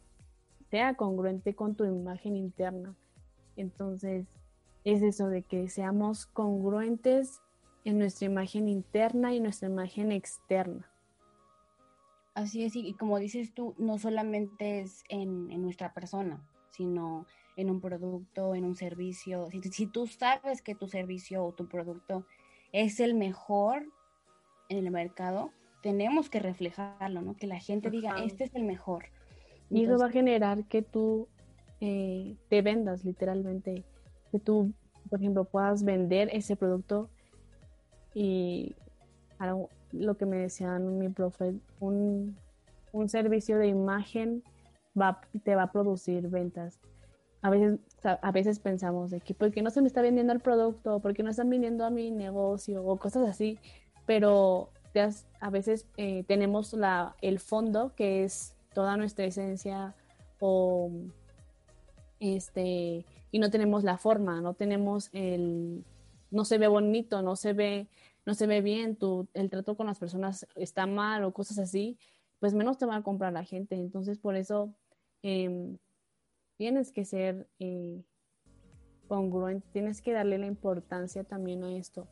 sea 0.69 0.95
congruente 0.95 1.55
con 1.55 1.75
tu 1.75 1.85
imagen 1.85 2.35
interna. 2.35 2.95
Entonces, 3.55 4.25
es 4.83 5.01
eso 5.01 5.29
de 5.29 5.41
que 5.41 5.69
seamos 5.69 6.25
congruentes 6.25 7.41
en 7.85 7.99
nuestra 7.99 8.25
imagen 8.25 8.67
interna 8.67 9.33
y 9.33 9.39
nuestra 9.39 9.69
imagen 9.69 10.11
externa. 10.11 10.91
Así 12.33 12.65
es, 12.65 12.75
y 12.75 12.93
como 12.95 13.17
dices 13.17 13.53
tú, 13.53 13.75
no 13.77 13.97
solamente 13.97 14.81
es 14.81 15.03
en, 15.07 15.49
en 15.51 15.61
nuestra 15.61 15.93
persona, 15.93 16.45
sino 16.69 17.25
en 17.55 17.69
un 17.69 17.81
producto, 17.81 18.55
en 18.55 18.65
un 18.65 18.75
servicio. 18.75 19.47
Si, 19.71 19.87
tú 19.87 20.07
sabes 20.07 20.61
que 20.61 20.75
tu 20.75 20.87
servicio 20.87 21.43
o 21.45 21.53
tu 21.53 21.67
producto 21.67 22.25
es 22.71 22.99
el 22.99 23.13
mejor 23.13 23.87
en 24.69 24.85
el 24.85 24.91
mercado, 24.91 25.51
tenemos 25.81 26.29
que 26.29 26.39
reflejarlo, 26.39 27.21
¿no? 27.21 27.35
Que 27.35 27.47
la 27.47 27.59
gente 27.59 27.89
diga, 27.89 28.23
este 28.23 28.45
es 28.45 28.55
el 28.55 28.63
mejor. 28.63 29.05
y 29.69 29.83
eso 29.83 29.97
va 29.97 30.07
a 30.07 30.11
generar 30.11 30.65
que 30.65 30.81
tú 30.81 31.27
eh, 31.79 32.35
te 32.49 32.61
vendas 32.61 33.05
literalmente, 33.05 33.83
que 34.31 34.39
tú, 34.39 34.73
por 35.09 35.19
ejemplo, 35.19 35.45
puedas 35.45 35.83
vender 35.83 36.29
ese 36.33 36.55
producto 36.55 37.09
y 38.13 38.75
lo 39.91 40.17
que 40.17 40.25
me 40.25 40.37
decían 40.37 40.97
mi 40.97 41.09
profe, 41.09 41.53
un, 41.79 42.35
un 42.91 43.09
servicio 43.09 43.57
de 43.57 43.67
imagen 43.67 44.43
va, 44.99 45.21
te 45.43 45.55
va 45.55 45.63
a 45.63 45.71
producir 45.71 46.27
ventas 46.29 46.79
a 47.45 47.49
veces, 47.51 47.79
a 48.03 48.31
veces 48.31 48.57
pensamos 48.57 49.11
de 49.11 49.21
que, 49.21 49.35
¿por 49.35 49.51
qué 49.51 49.61
no 49.61 49.69
se 49.69 49.79
me 49.79 49.87
está 49.87 50.01
vendiendo 50.01 50.33
el 50.33 50.39
producto? 50.39 50.99
¿Por 50.99 51.13
qué 51.13 51.21
no 51.21 51.29
están 51.29 51.47
viniendo 51.47 51.85
a 51.85 51.91
mi 51.91 52.09
negocio? 52.09 52.83
O 52.83 52.97
cosas 52.97 53.29
así. 53.29 53.59
Pero 54.07 54.71
a 55.39 55.49
veces 55.51 55.85
eh, 55.97 56.23
tenemos 56.23 56.73
la, 56.73 57.15
el 57.21 57.39
fondo, 57.39 57.93
que 57.95 58.23
es 58.23 58.55
toda 58.73 58.97
nuestra 58.97 59.25
esencia, 59.25 59.93
o 60.39 60.89
este, 62.19 63.05
y 63.29 63.37
no 63.37 63.51
tenemos 63.51 63.83
la 63.83 63.99
forma, 63.99 64.41
no 64.41 64.55
tenemos 64.55 65.09
el, 65.13 65.85
no 66.31 66.45
se 66.45 66.57
ve 66.57 66.67
bonito, 66.67 67.21
no 67.21 67.35
se 67.35 67.53
ve, 67.53 67.87
no 68.25 68.33
se 68.33 68.47
ve 68.47 68.61
bien, 68.61 68.95
tu, 68.95 69.27
el 69.35 69.51
trato 69.51 69.77
con 69.77 69.85
las 69.85 69.99
personas 69.99 70.47
está 70.55 70.87
mal 70.87 71.23
o 71.25 71.31
cosas 71.31 71.59
así, 71.59 71.99
pues 72.39 72.55
menos 72.55 72.79
te 72.79 72.87
va 72.87 72.95
a 72.95 73.03
comprar 73.03 73.33
la 73.33 73.43
gente. 73.43 73.75
Entonces, 73.75 74.17
por 74.17 74.35
eso 74.35 74.73
em, 75.21 75.77
tienes 76.57 76.91
que 76.91 77.05
ser 77.05 77.49
eh, 77.59 78.03
congruente, 79.07 79.67
tienes 79.71 80.01
que 80.01 80.13
darle 80.13 80.37
la 80.37 80.47
importancia 80.47 81.23
también 81.23 81.63
a 81.63 81.75
esto. 81.75 82.07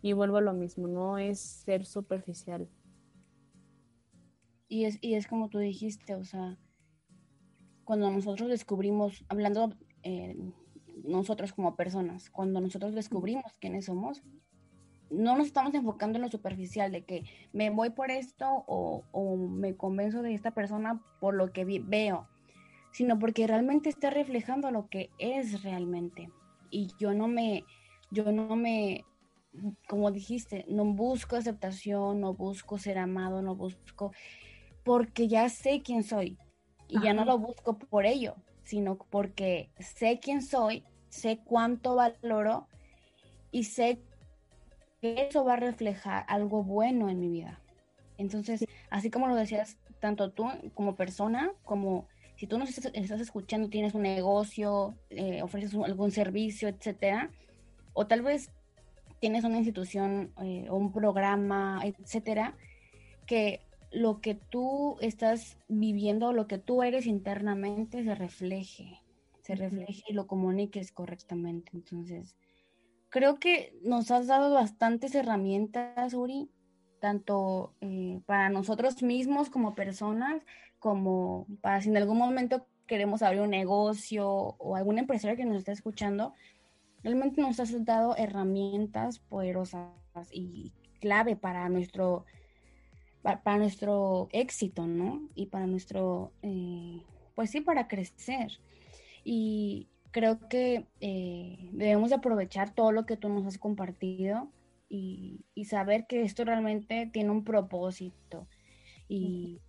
Y 0.00 0.14
vuelvo 0.14 0.38
a 0.38 0.42
lo 0.42 0.52
mismo, 0.52 0.88
no 0.88 1.18
es 1.18 1.38
ser 1.40 1.86
superficial. 1.86 2.68
Y 4.68 4.84
es, 4.84 4.98
y 5.00 5.14
es 5.14 5.26
como 5.26 5.48
tú 5.48 5.58
dijiste, 5.58 6.14
o 6.14 6.24
sea, 6.24 6.58
cuando 7.84 8.10
nosotros 8.10 8.48
descubrimos, 8.48 9.24
hablando 9.28 9.74
eh, 10.02 10.36
nosotros 11.04 11.52
como 11.52 11.76
personas, 11.76 12.30
cuando 12.30 12.60
nosotros 12.60 12.94
descubrimos 12.94 13.52
quiénes 13.60 13.84
somos, 13.84 14.22
no 15.10 15.36
nos 15.36 15.46
estamos 15.46 15.74
enfocando 15.74 16.16
en 16.16 16.22
lo 16.22 16.30
superficial 16.30 16.90
de 16.90 17.04
que 17.04 17.24
me 17.52 17.68
voy 17.68 17.90
por 17.90 18.10
esto 18.10 18.46
o, 18.66 19.04
o 19.12 19.36
me 19.36 19.76
convenzo 19.76 20.22
de 20.22 20.32
esta 20.32 20.52
persona 20.52 21.02
por 21.20 21.34
lo 21.34 21.52
que 21.52 21.64
veo 21.64 22.28
sino 22.92 23.18
porque 23.18 23.46
realmente 23.46 23.88
está 23.88 24.10
reflejando 24.10 24.70
lo 24.70 24.88
que 24.88 25.10
es 25.18 25.62
realmente. 25.62 26.30
Y 26.70 26.88
yo 26.98 27.14
no 27.14 27.28
me, 27.28 27.64
yo 28.10 28.30
no 28.32 28.56
me 28.56 29.04
como 29.88 30.10
dijiste, 30.10 30.64
no 30.68 30.84
busco 30.84 31.36
aceptación, 31.36 32.20
no 32.20 32.34
busco 32.34 32.78
ser 32.78 32.98
amado, 32.98 33.42
no 33.42 33.54
busco, 33.54 34.12
porque 34.82 35.28
ya 35.28 35.48
sé 35.48 35.82
quién 35.82 36.04
soy 36.04 36.38
y 36.88 37.00
ya 37.02 37.12
no 37.14 37.24
lo 37.24 37.38
busco 37.38 37.78
por 37.78 38.06
ello, 38.06 38.36
sino 38.62 38.96
porque 38.96 39.70
sé 39.78 40.18
quién 40.20 40.42
soy, 40.42 40.84
sé 41.08 41.40
cuánto 41.44 41.96
valoro 41.96 42.66
y 43.50 43.64
sé 43.64 44.00
que 45.00 45.26
eso 45.28 45.44
va 45.44 45.54
a 45.54 45.56
reflejar 45.56 46.24
algo 46.28 46.62
bueno 46.62 47.08
en 47.08 47.20
mi 47.20 47.28
vida. 47.28 47.60
Entonces, 48.18 48.64
así 48.90 49.10
como 49.10 49.28
lo 49.28 49.34
decías, 49.34 49.78
tanto 50.00 50.30
tú 50.30 50.46
como 50.74 50.96
persona, 50.96 51.52
como 51.64 52.08
si 52.42 52.48
tú 52.48 52.58
nos 52.58 52.76
estás, 52.76 53.20
escuchando, 53.20 53.68
tienes 53.68 53.94
un 53.94 54.02
negocio, 54.02 54.96
eh, 55.10 55.42
ofreces 55.42 55.72
algún 55.76 56.10
servicio, 56.10 56.66
etcétera, 56.66 57.30
o 57.92 58.08
tal 58.08 58.22
vez 58.22 58.50
tienes 59.20 59.44
una 59.44 59.58
institución 59.58 60.32
eh, 60.42 60.66
o 60.68 60.74
un 60.74 60.90
programa, 60.90 61.80
etcétera, 61.84 62.56
que 63.28 63.60
lo 63.92 64.20
que 64.20 64.34
tú 64.34 64.96
estás 65.00 65.56
viviendo, 65.68 66.32
lo 66.32 66.48
que 66.48 66.58
tú 66.58 66.82
eres 66.82 67.06
internamente 67.06 68.02
se 68.02 68.16
refleje, 68.16 69.00
se 69.42 69.54
refleje 69.54 70.02
y 70.08 70.12
lo 70.12 70.26
comuniques 70.26 70.90
correctamente. 70.90 71.70
Entonces, 71.74 72.34
creo 73.08 73.38
que 73.38 73.78
nos 73.84 74.10
has 74.10 74.26
dado 74.26 74.52
bastantes 74.52 75.14
herramientas, 75.14 76.12
Uri, 76.12 76.50
tanto 77.02 77.74
eh, 77.80 78.20
para 78.26 78.48
nosotros 78.48 79.02
mismos 79.02 79.50
como 79.50 79.74
personas, 79.74 80.46
como 80.78 81.48
para 81.60 81.80
si 81.80 81.88
en 81.88 81.96
algún 81.96 82.16
momento 82.16 82.64
queremos 82.86 83.22
abrir 83.22 83.40
un 83.40 83.50
negocio 83.50 84.28
o 84.28 84.76
algún 84.76 85.00
empresario 85.00 85.36
que 85.36 85.44
nos 85.44 85.56
está 85.56 85.72
escuchando, 85.72 86.32
realmente 87.02 87.40
nos 87.40 87.58
has 87.58 87.84
dado 87.84 88.16
herramientas 88.16 89.18
poderosas 89.18 89.90
y 90.30 90.72
clave 91.00 91.34
para 91.34 91.68
nuestro, 91.68 92.24
para, 93.22 93.58
nuestro 93.58 94.28
éxito, 94.30 94.86
¿no? 94.86 95.28
Y 95.34 95.46
para 95.46 95.66
nuestro, 95.66 96.30
eh, 96.42 97.02
pues 97.34 97.50
sí, 97.50 97.62
para 97.62 97.88
crecer. 97.88 98.60
Y 99.24 99.88
creo 100.12 100.38
que 100.48 100.86
eh, 101.00 101.68
debemos 101.72 102.12
aprovechar 102.12 102.72
todo 102.72 102.92
lo 102.92 103.06
que 103.06 103.16
tú 103.16 103.28
nos 103.28 103.44
has 103.44 103.58
compartido 103.58 104.52
y, 104.92 105.64
saber 105.64 106.06
que 106.06 106.22
esto 106.22 106.44
realmente 106.44 107.08
tiene 107.12 107.30
un 107.30 107.44
propósito. 107.44 108.46
Y 109.08 109.60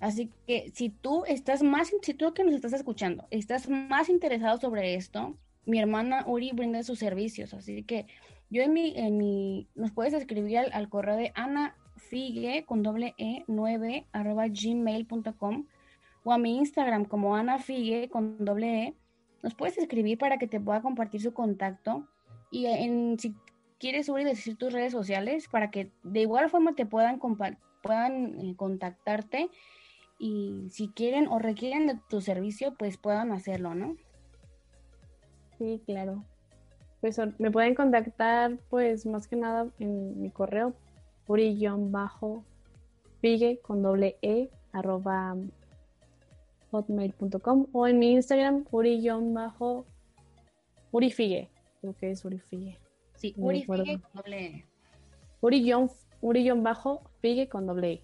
así 0.00 0.30
que 0.46 0.72
si 0.74 0.90
tú 0.90 1.24
estás 1.26 1.62
más, 1.62 1.92
si 2.02 2.14
tú 2.14 2.34
que 2.34 2.44
nos 2.44 2.54
estás 2.54 2.72
escuchando, 2.72 3.26
estás 3.30 3.68
más 3.68 4.08
interesado 4.08 4.58
sobre 4.58 4.94
esto, 4.94 5.38
mi 5.64 5.78
hermana 5.78 6.24
Uri 6.26 6.50
brinda 6.52 6.82
sus 6.82 6.98
servicios, 6.98 7.54
así 7.54 7.84
que 7.84 8.06
yo 8.50 8.62
en 8.62 8.72
mi, 8.72 8.94
en 8.96 9.16
mi, 9.16 9.68
nos 9.74 9.92
puedes 9.92 10.12
escribir 10.12 10.58
al, 10.58 10.88
correo 10.88 11.16
de 11.16 11.32
Ana 11.34 11.76
Figue 11.96 12.64
con 12.66 12.82
doble 12.82 13.14
E 13.16 13.44
9 13.46 14.06
arroba 14.12 14.46
gmail.com 14.48 15.66
o 16.24 16.32
a 16.32 16.38
mi 16.38 16.56
Instagram 16.58 17.04
como 17.04 17.36
Ana 17.36 17.58
Figue 17.58 18.08
con 18.08 18.44
doble 18.44 18.82
E. 18.82 18.94
Nos 19.42 19.54
puedes 19.54 19.78
escribir 19.78 20.18
para 20.18 20.38
que 20.38 20.46
te 20.46 20.60
pueda 20.60 20.82
compartir 20.82 21.20
su 21.20 21.32
contacto 21.32 22.08
y 22.50 22.66
en, 22.66 23.18
si 23.18 23.34
quieres 23.84 24.08
Uri 24.08 24.24
decir 24.24 24.56
tus 24.56 24.72
redes 24.72 24.92
sociales 24.92 25.46
para 25.46 25.70
que 25.70 25.90
de 26.04 26.20
igual 26.20 26.48
forma 26.48 26.74
te 26.74 26.86
puedan, 26.86 27.20
puedan 27.82 28.40
eh, 28.40 28.54
contactarte 28.56 29.50
y 30.18 30.68
si 30.70 30.88
quieren 30.88 31.28
o 31.28 31.38
requieren 31.38 31.86
de 31.86 32.00
tu 32.08 32.22
servicio 32.22 32.74
pues 32.78 32.96
puedan 32.96 33.30
hacerlo, 33.30 33.74
¿no? 33.74 33.94
Sí, 35.58 35.82
claro. 35.84 36.24
Pues 37.02 37.20
me 37.38 37.50
pueden 37.50 37.74
contactar, 37.74 38.56
pues 38.70 39.04
más 39.04 39.28
que 39.28 39.36
nada 39.36 39.68
en 39.78 40.22
mi 40.22 40.30
correo, 40.30 40.72
puri-figue 41.26 41.68
con 43.60 43.82
doble 43.82 44.16
e 44.22 44.48
arroba 44.72 45.36
hotmail.com 46.70 47.66
o 47.70 47.86
en 47.86 47.98
mi 47.98 48.12
Instagram. 48.12 48.64
Creo 51.82 51.94
que 52.00 52.10
es 52.10 52.24
urifigue. 52.24 52.78
Sí, 53.24 53.32
urifigue 53.38 54.00
con 54.00 54.12
doble 54.12 54.46
e. 54.46 54.64
Uri-figue 56.20 57.48
con 57.48 57.66
doble 57.66 57.92
e. 57.92 58.02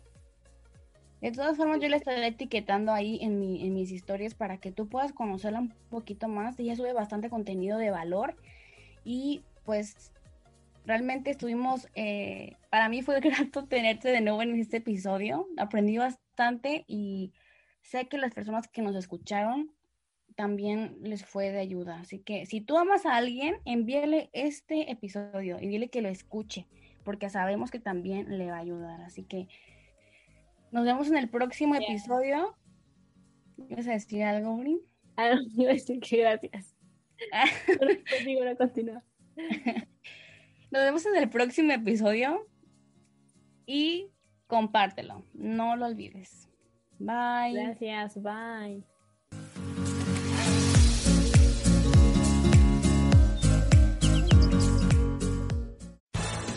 De 1.20 1.30
todas 1.30 1.58
formas, 1.58 1.78
yo 1.80 1.90
le 1.90 1.96
estaré 1.96 2.26
etiquetando 2.26 2.90
ahí 2.90 3.18
en, 3.20 3.38
mis 3.38 3.92
historias 3.92 4.32
para 4.32 4.56
que 4.56 4.72
tú 4.72 4.88
puedas 4.88 5.12
conocerla 5.12 5.58
un 5.58 5.74
poquito 5.90 6.26
más. 6.28 6.58
Ella 6.58 6.74
sube 6.74 6.94
bastante 6.94 7.28
contenido 7.28 7.76
de 7.76 7.90
valor 7.90 8.34
y 9.04 9.42
pues 9.66 10.10
realmente 10.86 11.30
estuvimos, 11.30 11.86
eh, 11.94 12.56
para 12.70 12.88
mí 12.88 13.02
fue 13.02 13.20
grato 13.20 13.66
tenerte 13.66 14.08
de 14.08 14.22
nuevo 14.22 14.40
en 14.40 14.58
este 14.58 14.78
episodio. 14.78 15.46
Aprendí 15.58 15.98
bastante 15.98 16.86
y 16.86 17.34
sé 17.82 18.08
que 18.08 18.16
las 18.16 18.32
personas 18.32 18.68
que 18.68 18.80
nos 18.80 18.96
escucharon 18.96 19.70
también 20.36 20.98
les 21.02 21.24
fue 21.24 21.50
de 21.50 21.60
ayuda. 21.60 22.00
Así 22.00 22.18
que 22.18 22.46
si 22.46 22.60
tú 22.60 22.78
amas 22.78 23.06
a 23.06 23.16
alguien, 23.16 23.56
envíale 23.64 24.30
este 24.32 24.90
episodio 24.90 25.58
y 25.60 25.68
dile 25.68 25.88
que 25.88 26.02
lo 26.02 26.08
escuche, 26.08 26.66
porque 27.04 27.30
sabemos 27.30 27.70
que 27.70 27.80
también 27.80 28.38
le 28.38 28.46
va 28.46 28.56
a 28.56 28.60
ayudar. 28.60 29.00
Así 29.02 29.24
que 29.24 29.48
nos 30.72 30.84
vemos 30.84 31.08
en 31.08 31.16
el 31.16 31.28
próximo 31.28 31.74
episodio. 31.74 32.56
¿Quieres 33.66 33.86
decir 33.86 34.22
algo, 34.22 34.56
Brin? 34.56 34.80
Ah, 35.16 35.34
no, 35.34 35.42
iba 35.62 35.70
a 35.72 35.74
decir 35.74 36.00
que 36.00 36.18
gracias. 36.18 36.74
no 38.48 38.56
continúa. 38.56 39.04
Nos 40.70 40.82
vemos 40.84 41.04
en 41.04 41.16
el 41.16 41.28
próximo 41.28 41.72
episodio 41.72 42.46
y 43.66 44.08
compártelo. 44.46 45.24
No 45.34 45.76
lo 45.76 45.86
olvides. 45.86 46.48
Bye. 46.98 47.54
Gracias, 47.54 48.22
bye. 48.22 48.84